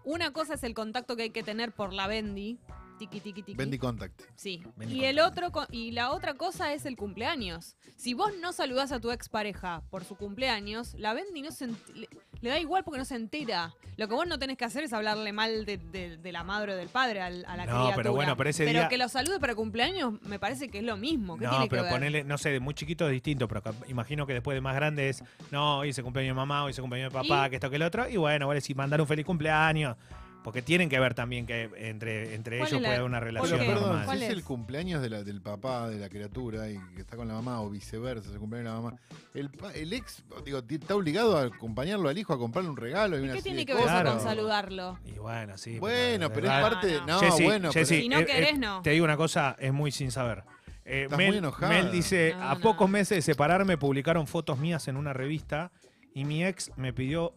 una 0.06 0.32
cosa 0.32 0.54
es 0.54 0.64
el 0.64 0.74
contacto 0.74 1.16
que 1.18 1.24
hay 1.24 1.30
que 1.32 1.44
tener 1.44 1.74
por 1.74 1.92
la 1.94 2.08
Bendy, 2.08 2.58
tiki 2.98 3.20
tiki 3.20 3.44
tiki. 3.44 3.56
Bendy 3.58 3.78
Contact. 3.78 4.22
Sí. 4.36 4.64
Bendy 4.76 4.96
Y 4.96 5.06
el 5.06 5.20
otro 5.20 5.52
y 5.72 5.92
la 5.92 6.12
otra 6.12 6.34
cosa 6.36 6.74
es 6.74 6.86
el 6.86 6.96
cumpleaños. 6.96 7.76
Si 7.96 8.14
vos 8.14 8.32
no 8.42 8.52
saludás 8.54 8.92
a 8.92 9.00
tu 9.00 9.12
expareja 9.12 9.82
por 9.90 10.04
su 10.04 10.16
cumpleaños, 10.16 10.94
la 10.96 11.14
Bendy 11.14 11.42
no 11.42 11.52
se 11.52 11.68
le, 11.68 12.08
le 12.42 12.50
da 12.50 12.60
igual 12.60 12.84
porque 12.84 13.00
no 13.00 13.06
se 13.06 13.16
entera. 13.16 13.74
Lo 13.98 14.08
que 14.08 14.14
vos 14.14 14.28
no 14.28 14.38
tenés 14.38 14.58
que 14.58 14.66
hacer 14.66 14.84
es 14.84 14.94
hablarle 14.94 15.32
mal 15.34 15.66
de, 15.66 15.78
de- 15.78 16.18
de 16.18 16.32
la 16.32 16.44
madre 16.44 16.74
o 16.74 16.76
del 16.76 16.90
padre 16.90 17.22
al- 17.22 17.46
a, 17.48 17.56
la 17.58 17.66
No, 17.66 17.72
criatura. 17.74 17.96
pero 17.96 18.12
bueno, 18.14 18.38
pero 18.38 18.50
ese 18.50 18.66
día- 18.66 18.88
que 18.88 18.98
lo 18.98 19.10
salude 19.10 19.40
para 19.40 19.56
cumpleaños 19.56 20.22
me 20.24 20.38
parece 20.40 20.70
que 20.70 20.80
es 20.80 20.84
lo 20.84 20.98
mismo. 20.98 21.38
¿Qué 21.38 21.46
No, 21.46 21.50
tiene 21.52 21.66
que 21.66 21.70
pero 21.72 21.84
ver? 21.84 21.92
ponele, 21.92 22.24
no 22.24 22.38
sé, 22.38 22.50
de 22.52 22.60
muy 22.60 22.74
chiquito 22.74 23.06
es 23.08 23.12
distinto, 23.14 23.48
pero 23.48 23.62
imagino 23.88 24.28
que 24.28 24.34
después 24.34 24.56
de 24.56 24.62
más 24.62 24.76
grande 24.76 25.10
es, 25.10 25.24
no, 25.52 25.80
hoy 25.80 25.94
se 25.94 26.04
cumpleaños 26.04 26.32
de 26.36 26.36
mamá, 26.36 26.64
hoy 26.64 26.74
se 26.74 26.82
cumpleaños 26.82 27.12
de 27.12 27.20
papá, 27.20 27.48
¿Y? 27.48 27.50
que 27.50 27.56
esto, 27.56 27.70
que 27.70 27.76
el 27.78 27.82
otro, 27.84 28.08
y 28.08 28.18
bueno, 28.18 28.48
vale, 28.48 28.62
si 28.62 28.76
mandar 28.76 29.02
un 29.02 29.08
feliz 29.08 29.26
cumpleaños, 29.26 29.98
porque 30.44 30.62
tienen 30.62 30.88
que 30.88 30.98
ver 31.00 31.14
también 31.14 31.46
que 31.46 31.70
entre, 31.76 32.34
entre 32.36 32.58
¿Cuál 32.60 32.70
ellos 32.70 32.82
la- 32.82 32.88
puede 32.88 32.96
haber 32.98 33.10
una 33.10 33.20
relación 33.20 33.60
perdón, 33.60 33.84
normal. 33.84 34.06
¿Cuál 34.06 34.18
si 34.20 34.24
es 34.24 34.30
es? 34.32 34.38
el 34.38 34.44
cumpleaños 34.44 35.02
de 35.02 35.10
la- 35.10 35.24
del 35.24 35.42
papá 35.42 35.90
de 35.90 35.98
la 36.00 36.08
criatura 36.10 36.70
y 36.70 36.78
que 36.96 37.02
está 37.02 37.18
con 37.18 37.28
la 37.28 37.34
mamá 37.34 37.62
o 37.62 37.70
viceversa, 37.70 38.32
se 38.32 38.38
cumpleaños 38.38 38.72
de 38.72 38.76
la 38.76 38.82
mamá, 38.82 38.98
el, 39.34 39.50
el 39.76 39.94
ex, 39.94 40.24
digo, 40.46 40.62
está 40.70 40.96
obligado 40.96 41.38
a 41.38 41.44
acompañarlo 41.44 42.08
al 42.08 42.18
hijo 42.18 42.34
a 42.34 42.38
comprarle 42.38 42.70
un 42.70 42.78
regalo 42.78 43.18
y 43.20 43.24
una 43.24 43.34
¿Qué 43.34 43.42
tiene 43.42 43.66
que 43.66 43.74
ver 43.74 43.84
Claro. 43.84 44.12
con 44.14 44.22
saludarlo? 44.22 45.00
Y 45.06 45.14
bueno, 45.20 45.58
sí. 45.58 45.80
Bueno, 45.80 46.32
pero 46.32 46.48
es 46.48 46.62
parte. 46.62 47.02
No, 47.06 47.20
Jessy, 47.20 47.44
bueno, 47.44 47.70
pero- 47.74 47.86
Si 47.86 48.08
no 48.08 48.20
eh, 48.20 48.22
eh, 48.22 48.26
querés, 48.26 48.58
no. 48.58 48.82
Te 48.82 48.92
digo 48.92 49.04
una 49.06 49.18
cosa, 49.18 49.56
es 49.60 49.74
muy 49.74 49.92
sin 49.92 50.12
saber. 50.12 50.44
Eh, 50.86 51.04
Estás 51.04 51.18
Mel, 51.18 51.28
muy 51.28 51.38
enojada. 51.40 51.68
Mel 51.74 51.92
dice, 51.92 52.34
No, 52.38 52.50
a 52.50 52.54
no. 52.56 52.62
pocos 52.62 52.90
meses 52.90 53.18
de 53.18 53.22
separarme 53.22 53.78
publicaron 53.78 54.26
fotos 54.28 54.58
mías 54.58 54.88
en 54.88 54.96
una 54.96 55.12
revista 55.12 55.72
y 56.14 56.24
mi 56.24 56.46
ex 56.46 56.72
me 56.78 56.94
pidió 56.94 57.34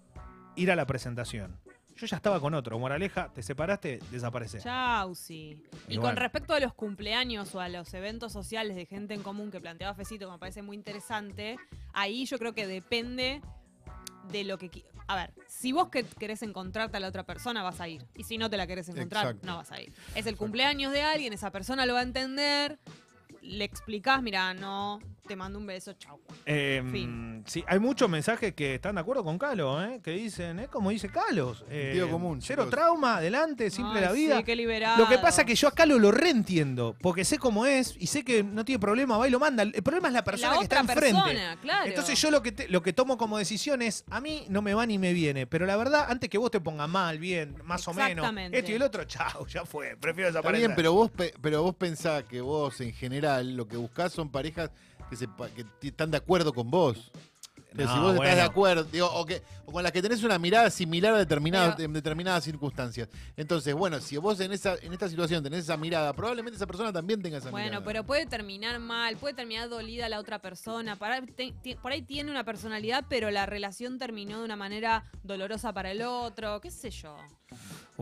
ir 0.54 0.70
a 0.70 0.76
la 0.76 0.86
presentación. 0.86 1.56
Yo 2.00 2.06
ya 2.06 2.16
estaba 2.16 2.40
con 2.40 2.54
otro. 2.54 2.78
Moraleja, 2.78 3.30
te 3.30 3.42
separaste, 3.42 3.98
desaparece. 4.10 4.58
Chau, 4.60 5.14
sí. 5.14 5.62
Y, 5.86 5.94
Y 5.94 5.98
con 5.98 6.16
respecto 6.16 6.54
a 6.54 6.60
los 6.60 6.72
cumpleaños 6.72 7.54
o 7.54 7.60
a 7.60 7.68
los 7.68 7.92
eventos 7.92 8.32
sociales 8.32 8.74
de 8.74 8.86
gente 8.86 9.12
en 9.12 9.22
común 9.22 9.50
que 9.50 9.60
planteaba 9.60 9.94
Fecito, 9.94 10.24
que 10.24 10.32
me 10.32 10.38
parece 10.38 10.62
muy 10.62 10.76
interesante, 10.76 11.58
ahí 11.92 12.24
yo 12.24 12.38
creo 12.38 12.54
que 12.54 12.66
depende 12.66 13.42
de 14.32 14.44
lo 14.44 14.56
que... 14.56 14.70
A 15.08 15.16
ver, 15.16 15.34
si 15.46 15.72
vos 15.72 15.90
que 15.90 16.04
querés 16.04 16.42
encontrarte 16.42 16.96
a 16.96 17.00
la 17.00 17.08
otra 17.08 17.24
persona, 17.24 17.62
vas 17.62 17.82
a 17.82 17.88
ir. 17.88 18.06
Y 18.14 18.24
si 18.24 18.38
no 18.38 18.48
te 18.48 18.56
la 18.56 18.66
querés 18.66 18.88
encontrar, 18.88 19.26
Exacto. 19.26 19.46
no 19.46 19.56
vas 19.56 19.70
a 19.70 19.82
ir. 19.82 19.92
Es 20.14 20.24
el 20.24 20.38
cumpleaños 20.38 20.92
de 20.92 21.02
alguien, 21.02 21.34
esa 21.34 21.50
persona 21.50 21.84
lo 21.84 21.92
va 21.92 22.00
a 22.00 22.04
entender, 22.04 22.78
le 23.42 23.64
explicás, 23.64 24.22
mira, 24.22 24.54
no, 24.54 25.00
te 25.30 25.36
mando 25.36 25.60
un 25.60 25.66
beso, 25.66 25.92
chau. 25.92 26.18
Eh, 26.44 26.82
Fin. 26.90 27.44
sí, 27.46 27.62
hay 27.68 27.78
muchos 27.78 28.10
mensajes 28.10 28.52
que 28.52 28.74
están 28.74 28.96
de 28.96 29.00
acuerdo 29.02 29.22
con 29.22 29.38
Calo, 29.38 29.80
¿eh? 29.80 30.00
que 30.02 30.10
dicen, 30.10 30.58
es 30.58 30.68
como 30.68 30.90
dice 30.90 31.08
Calos. 31.08 31.64
eh, 31.70 31.82
Sentido 31.92 32.10
común, 32.10 32.42
Cero 32.42 32.64
chicos. 32.64 32.70
trauma, 32.76 33.18
adelante, 33.18 33.70
simple 33.70 34.00
Ay, 34.00 34.04
la 34.06 34.10
vida. 34.12 34.36
Sí, 34.38 34.42
qué 34.42 34.56
liberado. 34.56 34.98
Lo 34.98 35.08
que 35.08 35.18
pasa 35.18 35.42
es 35.42 35.46
que 35.46 35.54
yo 35.54 35.68
a 35.68 35.70
Calo 35.70 36.00
lo 36.00 36.10
reentiendo, 36.10 36.96
porque 37.00 37.24
sé 37.24 37.38
cómo 37.38 37.64
es 37.64 37.94
y 37.96 38.08
sé 38.08 38.24
que 38.24 38.42
no 38.42 38.64
tiene 38.64 38.80
problema, 38.80 39.18
va 39.18 39.28
y 39.28 39.30
lo 39.30 39.38
manda. 39.38 39.62
El 39.62 39.72
problema 39.84 40.08
es 40.08 40.14
la 40.14 40.24
persona 40.24 40.54
la 40.54 40.58
que 40.58 40.64
está 40.64 40.80
otra 40.82 40.94
enfrente. 40.94 41.22
persona, 41.22 41.56
claro. 41.62 41.86
Entonces 41.86 42.20
yo 42.20 42.32
lo 42.32 42.42
que, 42.42 42.50
te- 42.50 42.68
lo 42.68 42.82
que 42.82 42.92
tomo 42.92 43.16
como 43.16 43.38
decisión 43.38 43.82
es, 43.82 44.04
a 44.10 44.20
mí 44.20 44.46
no 44.48 44.62
me 44.62 44.74
va 44.74 44.84
ni 44.84 44.98
me 44.98 45.12
viene, 45.12 45.46
pero 45.46 45.64
la 45.64 45.76
verdad, 45.76 46.06
antes 46.08 46.28
que 46.28 46.38
vos 46.38 46.50
te 46.50 46.58
pongas 46.60 46.88
mal, 46.88 47.20
bien, 47.20 47.54
más 47.62 47.86
o 47.86 47.92
menos, 47.94 48.08
Exactamente. 48.10 48.58
esto 48.58 48.72
y 48.72 48.74
el 48.74 48.82
otro, 48.82 49.04
chao, 49.04 49.46
ya 49.46 49.64
fue, 49.64 49.96
prefiero 49.96 50.30
Está 50.30 50.40
desaparecer. 50.40 50.66
bien, 50.70 50.74
pero 50.74 50.92
vos, 50.92 51.08
pe- 51.12 51.34
pero 51.40 51.62
vos 51.62 51.76
pensás 51.76 52.24
que 52.24 52.40
vos 52.40 52.80
en 52.80 52.92
general 52.92 53.54
lo 53.56 53.68
que 53.68 53.76
buscás 53.76 54.12
son 54.12 54.28
parejas 54.28 54.70
que, 55.10 55.16
se, 55.16 55.28
están 55.82 56.10
de 56.10 56.16
acuerdo 56.16 56.52
con 56.54 56.70
vos. 56.70 57.10
Pero 57.72 57.88
No, 57.88 57.94
si 57.94 58.00
vos 58.00 58.12
estás 58.14 58.28
de 58.30 58.34
bueno. 58.34 58.50
acuerdo, 58.50 58.84
digo, 58.84 59.06
o, 59.12 59.24
que, 59.24 59.42
o 59.64 59.70
con 59.70 59.84
las 59.84 59.92
que 59.92 60.02
tenés 60.02 60.24
una 60.24 60.40
mirada 60.40 60.70
similar 60.70 61.14
a 61.14 61.18
determinadas, 61.18 61.76
Pero- 61.76 61.86
en 61.86 61.92
determinadas 61.92 62.42
circunstancias. 62.42 63.08
Entonces, 63.36 63.72
bueno, 63.76 64.00
si 64.00 64.16
vos 64.16 64.40
en 64.40 64.50
esa 64.52 64.74
en 64.82 64.92
esta 64.92 65.08
situación 65.08 65.40
tenés 65.44 65.60
esa 65.60 65.76
mirada, 65.76 66.12
probablemente 66.12 66.56
esa 66.56 66.66
persona 66.66 66.92
también 66.92 67.22
tenga 67.22 67.38
esa 67.38 67.50
Bueno, 67.50 67.66
mirada. 67.68 67.84
pero 67.84 68.02
puede 68.04 68.26
terminar 68.26 68.80
mal, 68.80 69.16
puede 69.18 69.34
terminar 69.34 69.68
dolida 69.68 70.08
la 70.08 70.18
otra 70.18 70.40
persona. 70.40 70.96
Para- 70.96 71.22
te- 71.24 71.54
por 71.80 71.92
ahí 71.92 72.02
tiene 72.02 72.32
una 72.32 72.42
personalidad, 72.42 73.04
pero 73.08 73.30
la 73.30 73.46
relación 73.46 73.98
terminó 74.00 74.38
de 74.40 74.44
una 74.46 74.56
manera 74.56 75.04
dolorosa 75.22 75.72
para 75.72 75.92
el 75.92 76.02
otro, 76.02 76.60
qué 76.60 76.72
sé 76.72 76.90
yo. 76.90 77.16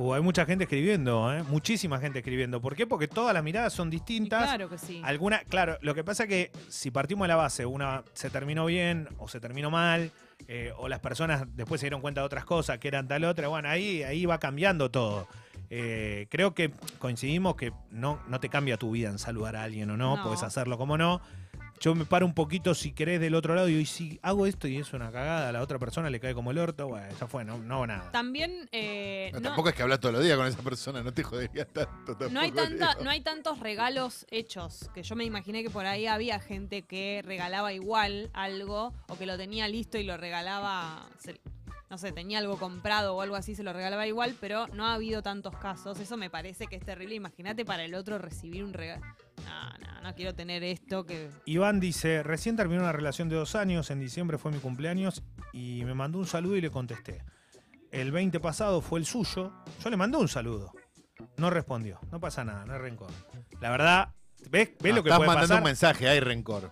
Uh, 0.01 0.15
hay 0.15 0.23
mucha 0.23 0.47
gente 0.47 0.63
escribiendo, 0.63 1.35
¿eh? 1.35 1.43
muchísima 1.43 1.99
gente 1.99 2.21
escribiendo. 2.21 2.61
¿Por 2.61 2.77
qué? 2.77 2.87
Porque 2.87 3.09
todas 3.09 3.35
las 3.35 3.43
miradas 3.43 3.73
son 3.73 3.89
Y 3.89 3.93
distintas. 3.93 4.45
claro 4.45 4.69
que 4.69 4.79
sí. 4.79 5.03
Alguna, 5.05 5.41
claro, 5.49 5.77
lo 5.81 5.93
que 5.93 6.05
pasa 6.05 6.23
es 6.23 6.29
que 6.29 6.53
si 6.69 6.93
partimos 6.93 7.25
de 7.25 7.29
la 7.31 7.35
base, 7.37 7.67
una 7.67 8.05
se 8.13 8.31
terminó 8.31 8.65
bien 8.67 9.09
o 9.19 9.27
se 9.27 9.41
terminó 9.41 9.73
mal, 9.73 10.13
eh, 10.47 10.73
o 10.77 10.87
las 10.89 11.01
personas 11.01 11.45
después 11.57 11.81
se 11.81 11.87
dieron 11.87 12.01
cuenta 12.01 12.21
de 12.21 12.27
otras 12.27 12.45
cosas 12.45 12.79
que 12.79 12.87
eran 12.87 13.09
tal 13.09 13.25
otra, 13.25 13.49
bueno, 13.49 13.69
ahí, 13.69 14.05
ahí 14.05 14.25
va 14.25 14.39
cambiando 14.39 14.89
todo. 14.89 15.27
Eh, 15.69 16.29
creo 16.31 16.55
que 16.55 16.71
coincidimos 17.01 17.57
que 17.57 17.73
no, 17.91 18.21
no 18.29 18.39
te 18.39 18.49
cambia 18.49 18.77
tu 18.77 18.93
vida 18.93 19.09
en 19.11 19.19
saludar 19.19 19.57
a 19.57 19.65
alguien 19.65 19.91
o 19.91 19.97
no, 19.97 20.17
No. 20.17 20.23
puedes 20.23 20.45
hacerlo 20.45 20.79
como 20.79 20.97
no. 20.97 21.21
Yo 21.81 21.95
me 21.95 22.05
paro 22.05 22.27
un 22.27 22.35
poquito 22.35 22.75
si 22.75 22.93
querés 22.93 23.21
del 23.21 23.35
otro 23.35 23.55
lado 23.55 23.69
y 23.69 23.73
digo, 23.73 23.83
y 23.83 23.87
si 23.87 24.19
hago 24.23 24.47
esto 24.47 24.67
y 24.67 24.77
es 24.79 24.93
una 24.93 25.13
cagada, 25.13 25.49
a 25.49 25.53
la 25.53 25.63
otra 25.63 25.79
persona 25.79 26.11
le 26.11 26.19
cae 26.19 26.35
como 26.35 26.51
el 26.51 26.59
orto, 26.59 26.89
bueno, 26.89 27.07
ya 27.19 27.27
fue, 27.27 27.45
no, 27.45 27.59
no 27.59 27.75
hago 27.77 27.87
nada. 27.87 28.11
También 28.11 28.69
eh, 28.73 29.31
No, 29.33 29.41
no, 29.41 29.49
Tampoco 29.49 29.69
es 29.69 29.75
que 29.77 29.83
hablas 29.83 30.01
todos 30.01 30.15
los 30.17 30.25
días 30.25 30.37
con 30.37 30.47
esa 30.47 30.63
persona, 30.63 31.03
no 31.03 31.13
te 31.13 31.23
jodería 31.23 31.65
tanto. 31.67 32.17
no 32.31 32.41
hay, 32.41 32.51
tampoco, 32.51 32.69
tanta, 32.69 32.89
digo. 32.91 33.05
no 33.05 33.11
hay 33.11 33.21
tantos 33.21 33.61
regalos 33.61 34.27
hechos, 34.31 34.91
que 34.95 35.03
yo 35.03 35.15
me 35.15 35.25
imaginé 35.25 35.63
que 35.63 35.71
por 35.71 35.87
ahí 35.87 36.07
había 36.07 36.41
gente 36.41 36.83
que 36.83 37.23
regalaba 37.25 37.73
igual 37.73 38.31
algo, 38.33 38.93
o 39.09 39.17
que 39.17 39.27
lo 39.27 39.37
tenía 39.37 39.69
listo 39.69 39.99
y 39.99 40.03
lo 40.05 40.17
regalaba, 40.17 41.09
se- 41.19 41.41
no 41.91 41.97
sé, 41.97 42.13
tenía 42.13 42.39
algo 42.41 42.59
comprado 42.59 43.15
o 43.15 43.23
algo 43.23 43.35
así, 43.37 43.55
se 43.55 43.63
lo 43.63 43.73
regalaba 43.73 44.07
igual, 44.07 44.35
pero 44.41 44.67
no 44.69 44.87
ha 44.87 44.95
habido 44.95 45.23
tantos 45.23 45.57
casos. 45.57 45.99
Eso 46.01 46.17
me 46.19 46.29
parece 46.29 46.67
que 46.67 46.77
es 46.77 46.85
terrible. 46.85 47.15
Imagínate 47.15 47.65
para 47.65 47.83
el 47.85 47.95
otro 47.95 48.19
recibir 48.19 48.63
un 48.63 48.75
regalo. 48.75 49.07
No, 49.45 49.79
no, 49.87 50.01
no 50.03 50.15
quiero 50.15 50.35
tener 50.35 50.63
esto 50.65 51.05
que... 51.07 51.31
Iván 51.45 51.81
dice, 51.81 52.23
recién 52.23 52.57
terminé 52.57 52.81
una 52.81 52.93
relación 52.93 53.29
de 53.29 53.37
dos 53.37 53.55
años, 53.55 53.91
en 53.91 54.01
diciembre 54.01 54.39
fue 54.39 54.53
mi 54.53 54.59
cumpleaños 54.59 55.23
y 55.53 55.85
me 55.85 55.95
mandó 55.95 56.19
un 56.19 56.27
saludo 56.27 56.57
y 56.57 56.61
le 56.61 56.71
contesté. 56.71 57.23
El 57.91 58.13
20 58.13 58.41
pasado 58.41 58.81
fue 58.81 58.99
el 58.99 59.07
suyo, 59.07 59.53
yo 59.83 59.91
le 59.91 59.97
mandé 59.97 60.19
un 60.19 60.29
saludo. 60.29 60.73
No 61.37 61.51
respondió, 61.51 61.99
no 62.13 62.21
pasa 62.21 62.45
nada, 62.45 62.65
no 62.67 62.75
hay 62.75 62.79
rencor. 62.81 63.11
La 63.61 63.71
verdad, 63.71 64.15
¿ves, 64.51 64.71
¿ves 64.81 64.93
No, 64.93 64.97
lo 64.99 65.03
que 65.03 65.09
estás 65.09 65.19
puede 65.19 65.27
mandando 65.29 65.49
pasar? 65.49 65.59
un 65.63 65.65
mensaje, 65.65 66.09
hay 66.09 66.21
rencor. 66.21 66.71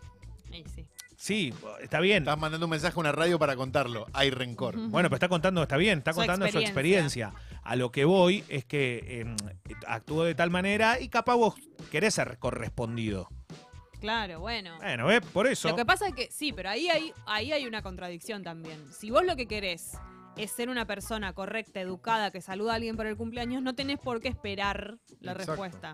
Ahí 0.52 0.64
sí. 0.74 0.86
Sí, 1.18 1.54
está 1.80 1.98
bien. 2.00 2.22
Estás 2.24 2.38
mandando 2.38 2.66
un 2.66 2.70
mensaje 2.70 2.94
a 2.94 3.00
una 3.00 3.10
radio 3.10 3.38
para 3.38 3.56
contarlo, 3.56 4.06
hay 4.12 4.30
rencor. 4.30 4.76
Bueno, 4.76 5.08
pero 5.08 5.16
está 5.16 5.28
contando, 5.28 5.62
está 5.62 5.76
bien, 5.78 5.98
está 5.98 6.12
Su 6.12 6.18
contando 6.18 6.46
su 6.48 6.58
experiencia. 6.58 7.32
A 7.62 7.74
lo 7.74 7.90
que 7.90 8.04
voy 8.04 8.44
es 8.48 8.64
que 8.64 9.22
eh, 9.22 9.36
actuó 9.88 10.24
de 10.24 10.34
tal 10.34 10.50
manera 10.50 11.00
y 11.00 11.08
capaz 11.08 11.34
vos 11.36 11.54
querés 11.90 12.14
ser 12.14 12.38
correspondido. 12.38 13.28
Claro, 14.00 14.40
bueno. 14.40 14.76
Bueno, 14.78 15.06
¿ves? 15.06 15.20
Por 15.32 15.46
eso. 15.46 15.68
Lo 15.68 15.76
que 15.76 15.84
pasa 15.84 16.08
es 16.08 16.14
que 16.14 16.30
sí, 16.30 16.52
pero 16.52 16.68
ahí 16.68 16.88
hay, 16.88 17.12
ahí 17.26 17.52
hay 17.52 17.66
una 17.66 17.82
contradicción 17.82 18.42
también. 18.42 18.92
Si 18.92 19.10
vos 19.10 19.24
lo 19.24 19.36
que 19.36 19.46
querés 19.46 19.98
es 20.36 20.50
ser 20.50 20.68
una 20.68 20.86
persona 20.86 21.32
correcta, 21.32 21.80
educada, 21.80 22.30
que 22.30 22.40
saluda 22.40 22.72
a 22.72 22.74
alguien 22.76 22.96
por 22.96 23.06
el 23.06 23.16
cumpleaños, 23.16 23.62
no 23.62 23.74
tenés 23.74 23.98
por 23.98 24.20
qué 24.20 24.28
esperar 24.28 24.98
la 25.20 25.32
Exacto. 25.32 25.52
respuesta. 25.52 25.92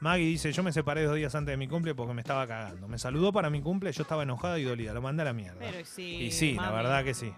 Maggie 0.00 0.26
dice, 0.26 0.52
yo 0.52 0.62
me 0.62 0.72
separé 0.72 1.02
dos 1.02 1.16
días 1.16 1.34
antes 1.34 1.52
de 1.52 1.56
mi 1.56 1.66
cumple 1.66 1.94
porque 1.94 2.14
me 2.14 2.20
estaba 2.20 2.46
cagando. 2.46 2.86
Me 2.88 2.98
saludó 2.98 3.32
para 3.32 3.50
mi 3.50 3.60
cumple, 3.60 3.92
yo 3.92 4.02
estaba 4.02 4.22
enojada 4.22 4.58
y 4.58 4.62
dolida. 4.62 4.94
Lo 4.94 5.02
mandé 5.02 5.22
a 5.22 5.26
la 5.26 5.32
mierda. 5.32 5.58
Pero 5.58 5.84
sí. 5.84 6.22
y 6.22 6.30
sí, 6.30 6.54
la 6.54 6.70
verdad 6.70 7.04
que 7.04 7.14
sí. 7.14 7.32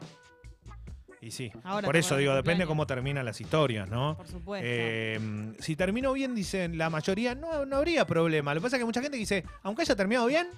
Y 1.22 1.30
sí. 1.32 1.52
Ahora 1.64 1.86
Por 1.86 1.96
eso 1.96 2.16
digo, 2.16 2.34
depende 2.34 2.66
cómo 2.66 2.86
terminan 2.86 3.24
las 3.26 3.40
historias, 3.40 3.88
¿no? 3.90 4.16
Por 4.16 4.26
supuesto. 4.26 4.66
Eh, 4.66 5.20
si 5.58 5.76
terminó 5.76 6.12
bien, 6.14 6.34
dicen 6.34 6.78
la 6.78 6.88
mayoría, 6.88 7.34
no, 7.34 7.66
no 7.66 7.76
habría 7.76 8.06
problema. 8.06 8.54
Lo 8.54 8.60
que 8.60 8.64
pasa 8.64 8.76
es 8.76 8.80
que 8.80 8.86
mucha 8.86 9.02
gente 9.02 9.18
dice, 9.18 9.44
aunque 9.62 9.82
haya 9.82 9.94
terminado 9.94 10.26
bien, 10.26 10.48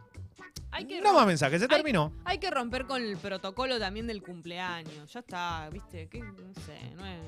hay 0.70 0.84
que 0.86 1.00
no 1.00 1.14
más 1.14 1.26
mensaje, 1.26 1.58
se 1.58 1.64
hay- 1.64 1.68
terminó. 1.68 2.12
Hay 2.24 2.38
que 2.38 2.50
romper 2.50 2.86
con 2.86 3.02
el 3.02 3.16
protocolo 3.16 3.78
también 3.80 4.06
del 4.06 4.22
cumpleaños. 4.22 5.12
Ya 5.12 5.20
está, 5.20 5.68
¿viste? 5.70 6.06
¿Qué? 6.08 6.20
No 6.20 6.54
sé, 6.64 6.94
no 6.96 7.06
es. 7.06 7.18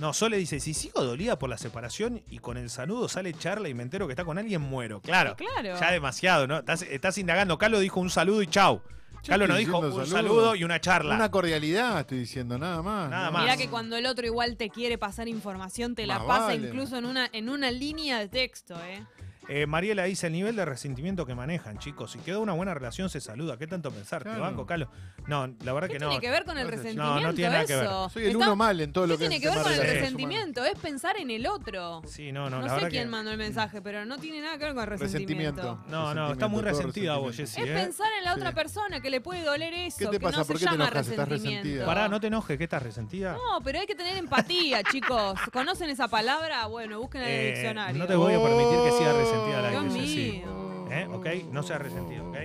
No, 0.00 0.12
Sole 0.12 0.38
dice, 0.38 0.58
si 0.58 0.74
sigo 0.74 1.04
dolida 1.04 1.38
por 1.38 1.48
la 1.50 1.58
separación 1.58 2.22
y 2.28 2.38
con 2.38 2.56
el 2.56 2.68
saludo 2.68 3.08
sale 3.08 3.32
charla 3.34 3.68
y 3.68 3.74
me 3.74 3.82
entero 3.84 4.06
que 4.08 4.12
está 4.14 4.24
con 4.24 4.38
alguien, 4.38 4.60
muero. 4.60 5.00
Claro, 5.00 5.36
Claro. 5.36 5.78
ya 5.78 5.92
demasiado, 5.92 6.46
¿no? 6.48 6.58
Estás, 6.58 6.82
estás 6.82 7.16
indagando. 7.18 7.58
Calo 7.58 7.78
dijo 7.78 8.00
un 8.00 8.10
saludo 8.10 8.42
y 8.42 8.46
chau. 8.48 8.82
Calo 9.26 9.46
no 9.46 9.54
estoy 9.56 9.64
dijo 9.64 9.78
un 9.78 9.90
saludo. 9.92 10.06
saludo. 10.06 10.54
y 10.56 10.64
una 10.64 10.80
charla. 10.80 11.14
Una 11.16 11.30
cordialidad, 11.30 12.00
estoy 12.00 12.18
diciendo, 12.18 12.58
nada 12.58 12.82
más. 12.82 13.10
Nada 13.10 13.30
más. 13.30 13.42
Mirá 13.42 13.56
que 13.56 13.68
cuando 13.68 13.96
el 13.96 14.06
otro 14.06 14.26
igual 14.26 14.56
te 14.56 14.70
quiere 14.70 14.98
pasar 14.98 15.28
información, 15.28 15.94
te 15.94 16.06
la 16.06 16.24
pasa 16.26 16.46
vale. 16.46 16.66
incluso 16.66 16.96
en 16.98 17.06
una, 17.06 17.28
en 17.32 17.48
una 17.48 17.70
línea 17.70 18.18
de 18.18 18.28
texto, 18.28 18.74
¿eh? 18.84 19.04
Eh, 19.48 19.66
Mariela 19.66 20.04
dice 20.04 20.26
el 20.28 20.32
nivel 20.32 20.56
de 20.56 20.64
resentimiento 20.64 21.26
que 21.26 21.34
manejan, 21.34 21.78
chicos. 21.78 22.12
Si 22.12 22.18
queda 22.20 22.38
una 22.38 22.52
buena 22.54 22.72
relación, 22.74 23.10
se 23.10 23.20
saluda. 23.20 23.56
¿Qué 23.58 23.66
tanto 23.66 23.90
pensar? 23.90 24.24
Te 24.24 24.30
banco, 24.38 24.64
Calo. 24.66 24.88
No, 25.26 25.46
la 25.64 25.72
verdad 25.72 25.88
¿Qué 25.88 25.94
que 25.94 25.98
no. 26.00 26.08
tiene 26.10 26.20
que 26.20 26.30
ver 26.30 26.44
con 26.44 26.56
el 26.58 26.66
resentimiento? 26.68 27.14
No, 27.14 27.20
no 27.20 27.34
tiene 27.34 27.50
nada 27.50 27.64
que 27.66 27.74
ver. 27.76 27.84
eso? 27.84 28.08
Soy 28.10 28.22
el 28.24 28.30
Está- 28.32 28.44
uno 28.46 28.56
mal 28.56 28.80
en 28.80 28.92
todo 28.92 29.06
lo 29.06 29.14
¿Qué 29.18 29.24
que 29.24 29.28
tiene 29.30 29.36
es 29.36 29.42
que 29.42 29.48
ver 29.48 29.62
con 29.62 29.72
el 29.72 29.80
resentimiento? 29.80 30.64
Es 30.64 30.78
pensar 30.78 31.16
en 31.18 31.30
el 31.30 31.46
otro. 31.46 32.02
Sí, 32.06 32.32
no, 32.32 32.48
no, 32.50 32.56
No, 32.56 32.62
la 32.62 32.68
sé 32.70 32.74
verdad 32.76 32.90
quién 32.90 33.02
que... 33.04 33.08
mandó 33.10 33.30
el 33.32 33.38
mensaje, 33.38 33.82
pero 33.82 34.04
no 34.04 34.18
tiene 34.18 34.40
nada 34.40 34.58
que 34.58 34.64
ver 34.64 34.74
con 34.74 34.82
el 34.84 34.88
resentimiento. 34.90 35.62
Resentimiento. 35.62 35.90
No, 35.90 36.14
no, 36.14 36.32
está 36.32 36.48
muy 36.48 36.62
resentida 36.62 37.16
vos, 37.16 37.36
resentimiento. 37.36 37.44
Jessy. 37.54 37.62
Es 37.62 37.68
¿eh? 37.68 37.84
pensar 37.86 38.06
en 38.18 38.24
la 38.24 38.34
Sí. 38.34 38.40
otra 38.40 38.52
persona 38.52 39.00
que 39.00 39.10
le 39.10 39.20
puede 39.20 39.42
doler 39.42 39.72
eso. 39.74 39.98
¿Qué 39.98 40.04
te 40.06 40.10
que 40.12 40.20
pasa? 40.20 40.38
no 40.38 40.44
¿Por 40.44 40.56
se 40.58 40.64
qué 40.64 40.70
te 40.70 40.72
llama 40.72 40.84
enojas? 40.88 41.08
¿Estás 41.08 41.28
resentimiento. 41.28 41.62
resentida? 41.64 41.86
Pará, 41.86 42.08
¿no 42.08 42.20
te 42.20 42.26
enojes? 42.28 42.58
¿Qué 42.58 42.64
estás 42.64 42.82
resentida? 42.82 43.32
No, 43.34 43.60
pero 43.62 43.78
hay 43.80 43.86
que 43.86 43.94
tener 43.94 44.16
empatía, 44.16 44.82
chicos. 44.84 45.38
¿Conocen 45.52 45.90
esa 45.90 46.08
palabra? 46.08 46.66
Bueno, 46.66 46.98
busquen 47.00 47.22
en 47.22 47.28
el 47.28 47.34
Eh, 47.34 47.50
diccionario. 47.52 47.98
no 47.98 48.06
te 48.06 48.14
voy 48.16 48.34
a 48.34 48.42
permitir 48.42 48.78
que 48.84 48.98
siga 48.98 49.12
resentida 49.34 49.62
la 49.62 49.70
Dios 49.70 49.84
mío. 49.92 50.86
¿Eh? 50.90 51.06
¿Ok? 51.10 51.26
No 51.52 51.62
sea 51.62 51.78
resentido, 51.78 52.28
¿ok? 52.30 52.36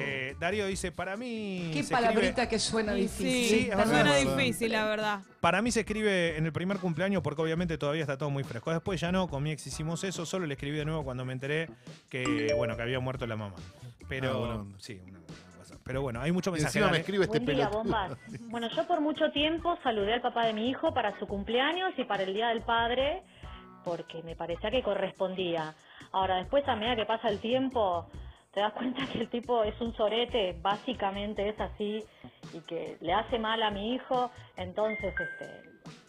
Eh, 0.00 0.36
Darío 0.38 0.66
dice, 0.66 0.92
para 0.92 1.16
mí... 1.16 1.70
Qué 1.72 1.82
se 1.82 1.92
palabrita 1.92 2.42
escribe- 2.42 2.48
que 2.48 2.58
suena 2.58 2.92
difícil. 2.92 3.26
Sí, 3.48 3.48
Sí, 3.64 3.70
es 3.70 3.88
suena 3.88 4.16
difícil, 4.16 4.72
la 4.72 4.84
verdad. 4.86 5.20
Para 5.40 5.62
mí 5.62 5.70
se 5.72 5.80
escribe 5.80 6.36
en 6.36 6.44
el 6.46 6.52
primer 6.52 6.78
cumpleaños 6.78 7.22
porque 7.22 7.40
obviamente 7.42 7.78
todavía 7.78 8.02
está 8.02 8.18
todo 8.18 8.30
muy 8.30 8.44
fresco. 8.44 8.70
Después 8.70 9.00
ya 9.00 9.10
no, 9.10 9.28
con 9.28 9.42
mi 9.42 9.50
ex 9.50 9.66
hicimos 9.66 10.04
eso, 10.04 10.26
solo 10.26 10.46
le 10.46 10.54
escribí 10.54 10.76
de 10.76 10.84
nuevo 10.84 11.04
cuando 11.04 11.24
me 11.24 11.32
enteré 11.32 11.68
que, 12.10 12.52
bueno, 12.56 12.76
que 12.76 12.82
había 12.82 13.00
muerto 13.00 13.26
la 13.26 13.36
mamá. 13.36 13.54
Pero, 14.08 14.30
Ah, 14.30 14.36
buena 14.38 14.54
onda. 14.56 14.78
sí, 14.78 15.00
una, 15.08 15.18
una 15.18 15.58
cosa. 15.58 15.76
Pero 15.84 16.02
bueno, 16.02 16.20
hay 16.20 16.32
mucho 16.32 16.52
mensaje. 16.52 16.78
encima 16.78 16.92
me 16.92 16.98
escribe 16.98 17.24
este 17.24 17.40
Buen 17.40 17.56
día, 17.56 17.68
pelotudo. 17.70 17.82
bombas. 17.84 18.18
Bueno, 18.50 18.68
yo 18.76 18.86
por 18.86 19.00
mucho 19.00 19.30
tiempo 19.32 19.76
saludé 19.82 20.14
al 20.14 20.20
papá 20.22 20.46
de 20.46 20.52
mi 20.52 20.68
hijo 20.68 20.92
para 20.92 21.18
su 21.18 21.26
cumpleaños 21.26 21.92
y 21.96 22.04
para 22.04 22.22
el 22.24 22.34
Día 22.34 22.48
del 22.48 22.62
Padre 22.62 23.22
porque 23.84 24.22
me 24.22 24.36
parecía 24.36 24.70
que 24.70 24.82
correspondía. 24.82 25.74
Ahora, 26.12 26.36
después 26.36 26.66
a 26.68 26.76
medida 26.76 26.96
que 26.96 27.06
pasa 27.06 27.28
el 27.28 27.40
tiempo, 27.40 28.06
te 28.52 28.60
das 28.60 28.72
cuenta 28.72 29.06
que 29.06 29.20
el 29.20 29.28
tipo 29.28 29.62
es 29.64 29.80
un 29.80 29.94
sorete, 29.94 30.56
básicamente 30.60 31.48
es 31.48 31.60
así, 31.60 32.04
y 32.52 32.60
que 32.60 32.96
le 33.00 33.12
hace 33.12 33.38
mal 33.38 33.62
a 33.62 33.70
mi 33.70 33.94
hijo, 33.94 34.30
entonces 34.56 35.14
este, 35.18 35.62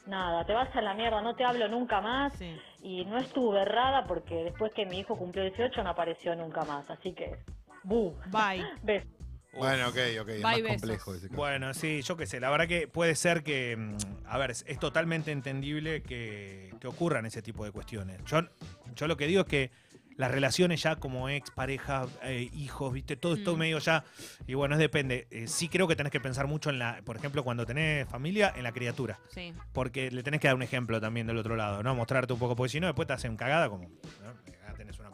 nada, 0.07 0.45
te 0.45 0.53
vas 0.53 0.75
a 0.75 0.81
la 0.81 0.93
mierda, 0.93 1.21
no 1.21 1.35
te 1.35 1.45
hablo 1.45 1.67
nunca 1.67 2.01
más. 2.01 2.33
Y 2.81 3.05
no 3.05 3.17
estuve 3.17 3.61
errada 3.61 4.05
porque 4.07 4.43
después 4.43 4.73
que 4.73 4.85
mi 4.85 4.99
hijo 4.99 5.17
cumplió 5.17 5.43
18 5.43 5.83
no 5.83 5.89
apareció 5.89 6.35
nunca 6.35 6.63
más. 6.63 6.89
Así 6.89 7.13
que, 7.13 7.37
¡bu! 7.83 8.15
Bye. 8.27 8.65
Bueno, 9.53 9.89
ok, 9.89 9.97
ok. 10.21 10.29
Es 10.29 10.41
más 10.41 10.59
complejo 10.61 11.15
ese 11.15 11.27
caso. 11.27 11.35
Bueno, 11.37 11.73
sí, 11.73 12.01
yo 12.03 12.15
qué 12.17 12.25
sé. 12.27 12.39
La 12.39 12.49
verdad 12.49 12.67
que 12.67 12.87
puede 12.87 13.15
ser 13.15 13.43
que. 13.43 13.75
mm, 13.77 13.97
A 14.27 14.37
ver, 14.37 14.51
es, 14.51 14.63
es 14.67 14.79
totalmente 14.79 15.31
entendible 15.31 16.01
que, 16.03 16.73
que 16.79 16.87
ocurran 16.87 17.25
ese 17.25 17.41
tipo 17.41 17.65
de 17.65 17.71
cuestiones. 17.71 18.23
Yo, 18.25 18.41
yo 18.95 19.07
lo 19.07 19.17
que 19.17 19.25
digo 19.27 19.41
es 19.41 19.47
que 19.47 19.71
las 20.17 20.29
relaciones 20.31 20.83
ya 20.83 20.97
como 20.97 21.29
ex, 21.29 21.49
pareja, 21.49 22.05
eh, 22.23 22.49
hijos, 22.53 22.91
viste, 22.93 23.15
todo 23.15 23.35
esto 23.35 23.55
Mm. 23.55 23.59
medio 23.59 23.79
ya. 23.79 24.03
Y 24.47 24.53
bueno, 24.53 24.75
es 24.75 24.79
depende. 24.79 25.27
Eh, 25.31 25.47
sí 25.47 25.67
creo 25.69 25.87
que 25.87 25.95
tenés 25.95 26.11
que 26.11 26.19
pensar 26.19 26.45
mucho 26.45 26.69
en 26.69 26.77
la. 26.77 27.01
Por 27.03 27.15
ejemplo, 27.17 27.43
cuando 27.43 27.65
tenés 27.65 28.07
familia, 28.07 28.53
en 28.55 28.63
la 28.63 28.71
criatura. 28.71 29.19
Sí. 29.33 29.53
Porque 29.73 30.11
le 30.11 30.21
tenés 30.21 30.41
que 30.41 30.47
dar 30.47 30.55
un 30.55 30.61
ejemplo 30.63 31.01
también 31.01 31.25
del 31.25 31.37
otro 31.37 31.55
lado, 31.55 31.81
¿no? 31.83 31.95
Mostrarte 31.95 32.33
un 32.33 32.39
poco, 32.39 32.55
porque 32.55 32.69
si 32.71 32.79
no, 32.79 32.87
después 32.87 33.07
te 33.07 33.13
hacen 33.13 33.35
cagada 33.37 33.67
como. 33.69 33.85
¿no? 33.89 34.49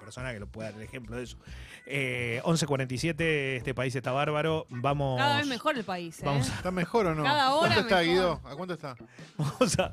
Persona 0.05 0.31
que 0.31 0.39
lo 0.39 0.47
pueda 0.47 0.69
dar 0.71 0.79
el 0.79 0.85
ejemplo 0.87 1.15
de 1.17 1.23
eso. 1.23 1.37
Eh, 1.85 2.39
11.47, 2.45 3.57
este 3.57 3.73
país 3.73 3.93
está 3.95 4.11
bárbaro. 4.11 4.65
Vamos. 4.69 5.17
Cada 5.17 5.37
vez 5.37 5.47
mejor 5.47 5.77
el 5.77 5.83
país, 5.83 6.19
¿eh? 6.19 6.25
Vamos 6.25 6.49
a- 6.49 6.55
¿Está 6.55 6.71
mejor 6.71 7.07
o 7.07 7.15
no? 7.15 7.23
Cada 7.23 7.53
hora 7.55 7.73
¿Cuánto 7.75 7.81
está, 7.81 7.95
mejor. 7.99 8.13
Guido? 8.13 8.41
¿A 8.45 8.55
cuánto 8.55 8.73
está? 8.75 8.95
Vamos 9.37 9.79
a. 9.79 9.91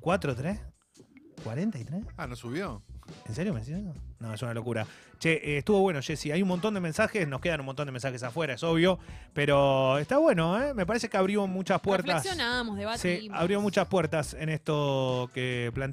¿4, 0.00 0.36
3? 0.36 0.58
¿43? 1.44 2.06
Ah, 2.16 2.26
¿no 2.26 2.36
subió? 2.36 2.82
¿En 3.26 3.34
serio 3.34 3.52
me 3.52 3.60
eso? 3.60 3.72
No, 4.20 4.32
es 4.32 4.42
una 4.42 4.54
locura. 4.54 4.86
Che, 5.18 5.32
eh, 5.54 5.58
estuvo 5.58 5.80
bueno, 5.80 6.00
Jessy. 6.00 6.30
Hay 6.32 6.40
un 6.42 6.48
montón 6.48 6.72
de 6.74 6.80
mensajes, 6.80 7.26
nos 7.28 7.40
quedan 7.40 7.60
un 7.60 7.66
montón 7.66 7.86
de 7.86 7.92
mensajes 7.92 8.22
afuera, 8.22 8.54
es 8.54 8.62
obvio. 8.62 8.98
Pero 9.32 9.98
está 9.98 10.18
bueno, 10.18 10.60
¿eh? 10.62 10.72
Me 10.74 10.86
parece 10.86 11.08
que 11.08 11.16
abrió 11.16 11.46
muchas 11.48 11.80
puertas. 11.80 12.16
Reflexionamos, 12.24 12.76
debatimos. 12.76 13.00
Sí, 13.22 13.28
abrió 13.32 13.60
muchas 13.60 13.86
puertas 13.88 14.34
en 14.34 14.48
esto 14.48 15.30
que 15.34 15.70
plantea. 15.74 15.90